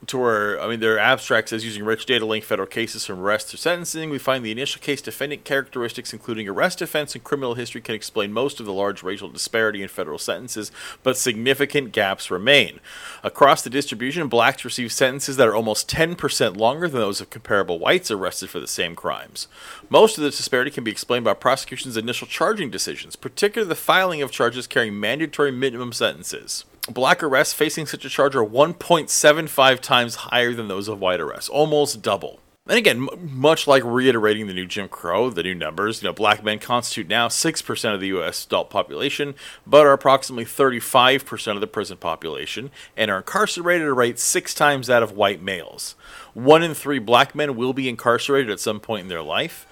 to 0.08 0.18
where 0.18 0.62
I 0.62 0.68
mean 0.68 0.80
their 0.80 1.00
abstract 1.00 1.50
says 1.50 1.66
using 1.66 1.84
rich 1.84 2.06
data 2.06 2.26
link 2.26 2.44
federal 2.44 2.68
cases 2.68 3.06
from 3.06 3.20
arrest 3.20 3.50
to 3.52 3.58
sentencing, 3.58 4.10
we 4.10 4.18
find 4.18 4.46
the 4.46 4.52
initial 4.52 4.82
case 4.82 5.02
defendant 5.02 5.44
characteristics 5.44 6.14
including 6.14 6.48
arrest 6.48 6.82
offense 6.82 7.16
and 7.16 7.24
criminal 7.24 7.56
history 7.56 7.82
can 7.82 7.96
explain 7.96 8.32
most 8.32 8.60
of 8.60 8.66
the 8.66 8.74
large 8.74 9.04
racial 9.04 9.30
disparity 9.30 9.82
in 9.82 9.88
federal 9.88 10.18
sentences, 10.18 10.72
but 11.04 11.18
significant 11.18 11.92
gaps 11.92 12.32
remain. 12.32 12.80
Across 13.24 13.64
the 13.64 13.70
distribution, 13.70 14.28
blacks 14.28 14.66
receive 14.66 14.92
sentences 14.92 15.38
that 15.38 15.48
are 15.48 15.56
almost 15.56 15.90
10% 15.90 16.58
longer 16.58 16.88
than 16.88 17.02
those 17.02 17.22
of 17.22 17.30
comparable 17.30 17.80
whites 17.80 18.12
arrested 18.12 18.50
for 18.50 18.60
the 18.60 18.68
same 18.68 18.96
crimes. 18.96 19.48
Most 19.90 20.18
of 20.18 20.24
this 20.24 20.38
disparity 20.38 20.72
can 20.72 20.84
be 20.84 20.92
explained 20.92 21.26
by 21.26 21.34
prosecution's 21.34 21.98
initial 21.98 22.28
charging 22.28 22.70
decisions, 22.70 23.16
particularly 23.16 23.70
the 23.70 23.76
filing 23.76 24.22
of 24.22 24.32
charges 24.32 24.68
carrying 24.68 25.00
mandatory 25.00 25.52
minimum 25.52 25.94
sentences. 25.94 26.66
Black 26.90 27.24
arrests 27.24 27.54
facing 27.54 27.88
such 27.88 28.06
a 28.06 28.10
charge 28.10 28.36
are 28.36 28.46
1.75 28.46 29.80
times 29.80 30.16
higher 30.16 30.54
than 30.54 30.68
those 30.68 30.88
of 30.88 31.00
white 31.00 31.20
arrests, 31.20 31.50
almost 31.50 32.04
double. 32.04 32.40
And 32.68 32.78
again, 32.78 33.08
m- 33.12 33.30
much 33.32 33.68
like 33.68 33.84
reiterating 33.84 34.46
the 34.46 34.54
new 34.54 34.68
Jim 34.68 34.88
Crow, 34.88 35.32
the 35.32 35.42
new 35.42 35.56
numbers, 35.56 36.02
you 36.02 36.10
know, 36.10 36.14
black 36.14 36.44
men 36.44 36.60
constitute 36.60 37.08
now 37.08 37.28
6% 37.28 37.94
of 37.94 38.00
the 38.00 38.08
U.S. 38.08 38.46
adult 38.46 38.70
population, 38.70 39.34
but 39.66 39.86
are 39.86 39.94
approximately 39.94 40.46
35% 40.46 41.56
of 41.56 41.62
the 41.62 41.68
prison 41.68 41.98
population, 41.98 42.70
and 42.96 43.10
are 43.10 43.18
incarcerated 43.18 43.84
at 43.84 43.90
a 43.90 43.94
rate 43.94 44.20
six 44.20 44.54
times 44.54 44.86
that 44.88 45.04
of 45.04 45.12
white 45.12 45.42
males. 45.42 45.96
One 46.34 46.62
in 46.62 46.76
three 46.76 47.00
black 47.00 47.34
men 47.34 47.56
will 47.56 47.74
be 47.74 47.90
incarcerated 47.90 48.52
at 48.52 48.60
some 48.60 48.80
point 48.80 49.04
in 49.04 49.10
their 49.10 49.24
life 49.24 49.68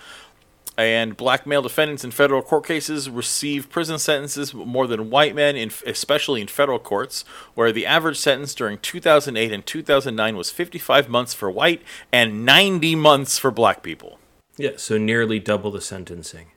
and 0.78 1.16
black 1.16 1.46
male 1.46 1.62
defendants 1.62 2.04
in 2.04 2.12
federal 2.12 2.42
court 2.42 2.66
cases 2.66 3.10
receive 3.10 3.70
prison 3.70 4.00
sentences 4.00 4.54
more 4.54 4.88
than 4.88 5.10
white 5.10 5.36
men, 5.36 5.56
in, 5.56 5.72
especially 5.86 6.42
in 6.42 6.48
federal 6.48 6.80
courts, 6.80 7.24
where 7.54 7.72
the 7.72 7.86
average 7.86 8.18
sentence 8.18 8.56
during 8.56 8.78
2008 8.80 9.52
and 9.52 9.66
2009 9.66 10.36
was 10.36 10.50
55 10.50 11.10
months 11.10 11.34
for 11.34 11.52
white 11.52 11.82
and 12.12 12.46
90 12.46 12.96
months 12.96 13.38
for 13.38 13.52
black 13.52 13.84
people. 13.84 14.20
Yeah, 14.58 14.72
so 14.78 14.98
nearly 14.98 15.40
double 15.40 15.72
the 15.72 15.82
sentencing. 15.82 16.48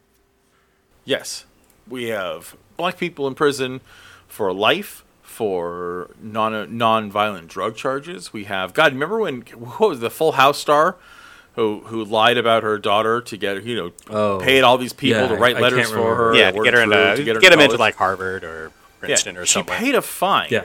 Yes, 1.04 1.44
we 1.88 2.04
have 2.08 2.56
black 2.76 2.98
people 2.98 3.26
in 3.26 3.34
prison 3.34 3.80
for 4.28 4.52
life 4.52 5.04
for 5.22 6.10
non 6.20 6.76
non-violent 6.76 7.48
drug 7.48 7.76
charges. 7.76 8.32
We 8.32 8.44
have 8.44 8.74
God. 8.74 8.92
Remember 8.92 9.18
when 9.18 9.42
what 9.42 9.90
was 9.90 10.00
the 10.00 10.10
Full 10.10 10.32
House 10.32 10.58
star 10.58 10.96
who 11.56 11.80
who 11.86 12.04
lied 12.04 12.38
about 12.38 12.62
her 12.62 12.78
daughter 12.78 13.20
to 13.22 13.36
get 13.36 13.64
you 13.64 13.74
know 13.76 13.90
Oh. 14.08 14.38
paid 14.38 14.62
all 14.62 14.78
these 14.78 14.92
people 14.92 15.22
Yeah, 15.22 15.28
to 15.28 15.34
write 15.36 15.56
I- 15.56 15.58
I 15.58 15.62
letters 15.62 15.80
can't 15.86 15.90
for 15.92 16.14
her, 16.14 16.34
yeah, 16.36 16.50
to 16.52 16.58
to 16.58 16.62
get 16.64 16.74
her 16.74 16.80
into 16.82 16.96
to 17.16 17.24
get, 17.24 17.42
her 17.42 17.52
him 17.52 17.60
into 17.60 17.76
like 17.76 17.96
Harvard 17.96 18.44
or 18.44 18.70
Princeton 19.00 19.34
yeah, 19.34 19.40
or 19.40 19.46
something. 19.46 19.74
she 19.74 19.84
paid 19.84 19.94
a 19.94 20.02
fine. 20.02 20.48
Yeah. 20.50 20.64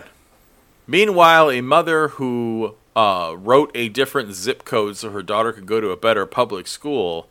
Meanwhile, 0.87 1.49
a 1.51 1.61
mother 1.61 2.09
who 2.09 2.75
uh, 2.95 3.33
wrote 3.37 3.71
a 3.75 3.87
different 3.89 4.33
zip 4.33 4.65
code 4.65 4.97
so 4.97 5.09
her 5.11 5.21
daughter 5.21 5.53
could 5.53 5.65
go 5.65 5.79
to 5.79 5.89
a 5.91 5.97
better 5.97 6.25
public 6.25 6.67
school 6.67 7.27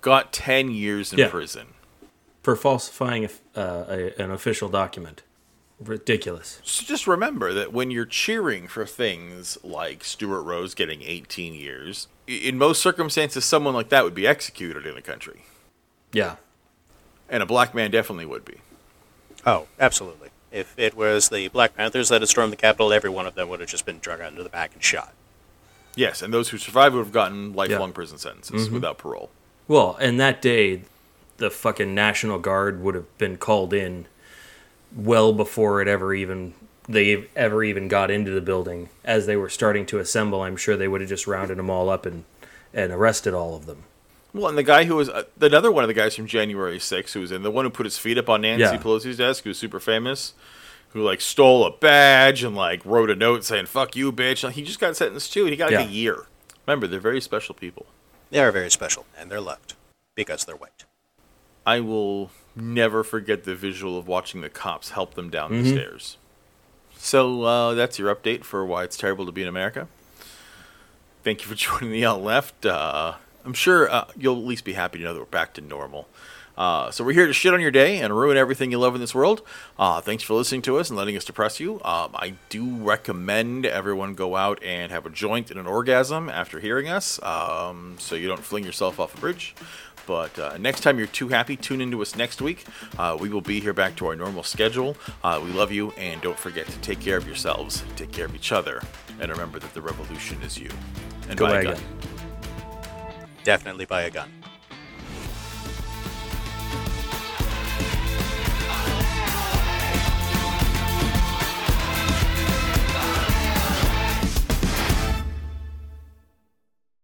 got 0.00 0.32
10 0.32 0.70
years 0.70 1.12
in 1.12 1.18
Yeah. 1.18 1.28
prison. 1.28 1.68
For 2.42 2.56
falsifying 2.56 3.24
a, 3.26 3.60
uh, 3.60 3.84
a, 3.88 4.22
an 4.22 4.30
official 4.30 4.68
document. 4.68 5.22
Ridiculous. 5.82 6.60
So 6.64 6.84
just 6.84 7.06
remember 7.06 7.52
that 7.52 7.72
when 7.72 7.90
you're 7.90 8.06
cheering 8.06 8.68
for 8.68 8.86
things 8.86 9.58
like 9.64 10.04
Stewart 10.04 10.44
Rhodes 10.44 10.74
getting 10.74 11.02
18 11.02 11.54
years, 11.54 12.08
in 12.26 12.58
most 12.58 12.80
circumstances, 12.80 13.44
someone 13.44 13.74
like 13.74 13.88
that 13.88 14.04
would 14.04 14.14
be 14.14 14.26
executed 14.26 14.86
in 14.86 14.94
the 14.94 15.02
country. 15.02 15.44
Yeah. 16.12 16.36
And 17.28 17.42
a 17.42 17.46
black 17.46 17.74
man 17.74 17.90
definitely 17.90 18.26
would 18.26 18.44
be. 18.44 18.56
Oh, 19.46 19.66
absolutely. 19.80 20.28
If 20.50 20.78
it 20.78 20.94
was 20.94 21.30
the 21.30 21.48
Black 21.48 21.74
Panthers 21.76 22.10
that 22.10 22.20
had 22.20 22.28
stormed 22.28 22.52
the 22.52 22.56
Capitol, 22.56 22.92
every 22.92 23.10
one 23.10 23.26
of 23.26 23.34
them 23.34 23.48
would 23.48 23.60
have 23.60 23.68
just 23.68 23.86
been 23.86 23.98
drug 23.98 24.20
out 24.20 24.32
into 24.32 24.42
the 24.42 24.50
back 24.50 24.74
and 24.74 24.82
shot. 24.82 25.14
Yes, 25.96 26.22
and 26.22 26.32
those 26.32 26.50
who 26.50 26.58
survived 26.58 26.94
would 26.94 27.04
have 27.04 27.12
gotten 27.12 27.54
lifelong 27.54 27.92
prison 27.92 28.18
sentences 28.18 28.66
mm-hmm. 28.66 28.74
without 28.74 28.98
parole. 28.98 29.30
Well, 29.66 29.96
and 30.00 30.20
that 30.20 30.42
day, 30.42 30.82
the 31.38 31.50
fucking 31.50 31.94
National 31.94 32.38
Guard 32.38 32.82
would 32.82 32.94
have 32.94 33.18
been 33.18 33.36
called 33.36 33.72
in 33.72 34.06
well 34.96 35.32
before 35.32 35.80
it 35.82 35.88
ever 35.88 36.12
even 36.14 36.54
they 36.88 37.26
ever 37.36 37.62
even 37.62 37.88
got 37.88 38.10
into 38.10 38.30
the 38.32 38.40
building. 38.40 38.88
As 39.04 39.26
they 39.26 39.36
were 39.36 39.48
starting 39.48 39.86
to 39.86 39.98
assemble, 39.98 40.42
I'm 40.42 40.56
sure 40.56 40.76
they 40.76 40.88
would 40.88 41.00
have 41.00 41.10
just 41.10 41.26
rounded 41.26 41.58
them 41.58 41.70
all 41.70 41.88
up 41.88 42.06
and 42.06 42.24
and 42.74 42.92
arrested 42.92 43.34
all 43.34 43.54
of 43.54 43.66
them. 43.66 43.84
Well, 44.34 44.48
and 44.48 44.56
the 44.56 44.62
guy 44.62 44.84
who 44.84 44.96
was 44.96 45.08
uh, 45.10 45.24
another 45.40 45.70
one 45.70 45.84
of 45.84 45.88
the 45.88 45.94
guys 45.94 46.16
from 46.16 46.26
January 46.26 46.78
6th 46.78 47.12
who 47.12 47.20
was 47.20 47.30
in 47.30 47.42
the 47.42 47.50
one 47.50 47.66
who 47.66 47.70
put 47.70 47.84
his 47.84 47.98
feet 47.98 48.16
up 48.16 48.30
on 48.30 48.40
Nancy 48.40 48.62
Yeah. 48.62 48.78
Pelosi's 48.78 49.18
desk, 49.18 49.44
who 49.44 49.50
was 49.50 49.58
super 49.58 49.78
famous, 49.78 50.32
who 50.90 51.02
like 51.02 51.20
stole 51.20 51.66
a 51.66 51.70
badge 51.70 52.42
and 52.42 52.56
like 52.56 52.84
wrote 52.86 53.10
a 53.10 53.14
note 53.14 53.44
saying 53.44 53.66
"fuck 53.66 53.94
you, 53.94 54.10
bitch." 54.10 54.42
Like, 54.42 54.54
he 54.54 54.62
just 54.62 54.80
got 54.80 54.96
sentenced 54.96 55.32
too, 55.32 55.42
and 55.42 55.50
he 55.50 55.56
got 55.56 55.70
like 55.70 55.84
Yeah. 55.84 55.86
a 55.86 55.90
year. 55.90 56.26
Remember, 56.66 56.86
they're 56.86 56.98
very 57.00 57.20
special 57.20 57.54
people. 57.54 57.86
They 58.30 58.38
are 58.40 58.50
very 58.50 58.70
special, 58.70 59.04
and 59.18 59.30
they're 59.30 59.40
loved 59.40 59.74
because 60.14 60.44
they're 60.46 60.56
white. 60.56 60.84
I 61.66 61.80
will 61.80 62.30
never 62.54 63.02
forget 63.02 63.44
the 63.44 63.54
visual 63.54 63.98
of 63.98 64.06
watching 64.06 64.40
the 64.40 64.48
cops 64.48 64.90
help 64.90 65.14
them 65.14 65.30
down 65.30 65.52
the 65.52 65.68
stairs. 65.68 66.16
So 66.96 67.42
uh, 67.42 67.74
that's 67.74 67.98
your 67.98 68.14
update 68.14 68.44
for 68.44 68.64
why 68.64 68.84
it's 68.84 68.96
terrible 68.96 69.26
to 69.26 69.32
be 69.32 69.42
in 69.42 69.48
America. 69.48 69.88
Thank 71.24 71.42
you 71.42 71.48
for 71.48 71.54
joining 71.80 71.92
the 71.92 72.04
Alt 72.04 72.22
Left. 72.22 72.66
Uh, 72.66 73.14
I'm 73.44 73.54
sure 73.54 73.90
uh, 73.90 74.06
you'll 74.16 74.38
at 74.38 74.44
least 74.44 74.64
be 74.64 74.74
happy 74.74 74.98
to 74.98 75.04
know 75.04 75.14
that 75.14 75.20
we're 75.20 75.26
back 75.26 75.54
to 75.54 75.60
normal. 75.60 76.08
Uh, 76.56 76.90
so 76.90 77.02
we're 77.02 77.14
here 77.14 77.26
to 77.26 77.32
shit 77.32 77.54
on 77.54 77.60
your 77.60 77.70
day 77.70 77.98
and 77.98 78.14
ruin 78.14 78.36
everything 78.36 78.70
you 78.70 78.78
love 78.78 78.94
in 78.94 79.00
this 79.00 79.14
world. 79.14 79.42
Uh, 79.78 80.00
thanks 80.00 80.22
for 80.22 80.34
listening 80.34 80.60
to 80.62 80.78
us 80.78 80.90
and 80.90 80.98
letting 80.98 81.16
us 81.16 81.24
depress 81.24 81.58
you. 81.58 81.76
Um, 81.82 82.10
I 82.14 82.34
do 82.50 82.76
recommend 82.76 83.64
everyone 83.64 84.14
go 84.14 84.36
out 84.36 84.62
and 84.62 84.92
have 84.92 85.06
a 85.06 85.10
joint 85.10 85.50
and 85.50 85.58
an 85.58 85.66
orgasm 85.66 86.28
after 86.28 86.60
hearing 86.60 86.88
us, 86.88 87.22
um, 87.22 87.96
so 87.98 88.14
you 88.14 88.28
don't 88.28 88.44
fling 88.44 88.64
yourself 88.64 89.00
off 89.00 89.16
a 89.16 89.20
bridge. 89.20 89.54
But 90.06 90.38
uh, 90.38 90.56
next 90.58 90.80
time 90.80 90.98
you're 90.98 91.06
too 91.06 91.28
happy, 91.28 91.56
tune 91.56 91.80
into 91.80 92.02
us 92.02 92.16
next 92.16 92.40
week. 92.42 92.64
Uh, 92.98 93.16
we 93.20 93.28
will 93.28 93.40
be 93.40 93.60
here 93.60 93.72
back 93.72 93.96
to 93.96 94.06
our 94.06 94.16
normal 94.16 94.42
schedule. 94.42 94.96
Uh, 95.22 95.40
we 95.42 95.50
love 95.52 95.70
you, 95.72 95.90
and 95.92 96.20
don't 96.20 96.38
forget 96.38 96.66
to 96.66 96.78
take 96.78 97.00
care 97.00 97.16
of 97.16 97.26
yourselves, 97.26 97.84
take 97.96 98.10
care 98.12 98.26
of 98.26 98.34
each 98.34 98.52
other, 98.52 98.82
and 99.20 99.30
remember 99.30 99.58
that 99.58 99.72
the 99.74 99.80
revolution 99.80 100.40
is 100.42 100.58
you. 100.58 100.70
And 101.28 101.38
Go 101.38 101.46
buy 101.46 101.52
a 101.52 101.54
wagon. 101.66 101.74
gun. 101.74 101.82
Definitely 103.44 103.86
buy 103.86 104.02
a 104.02 104.10
gun. 104.10 104.28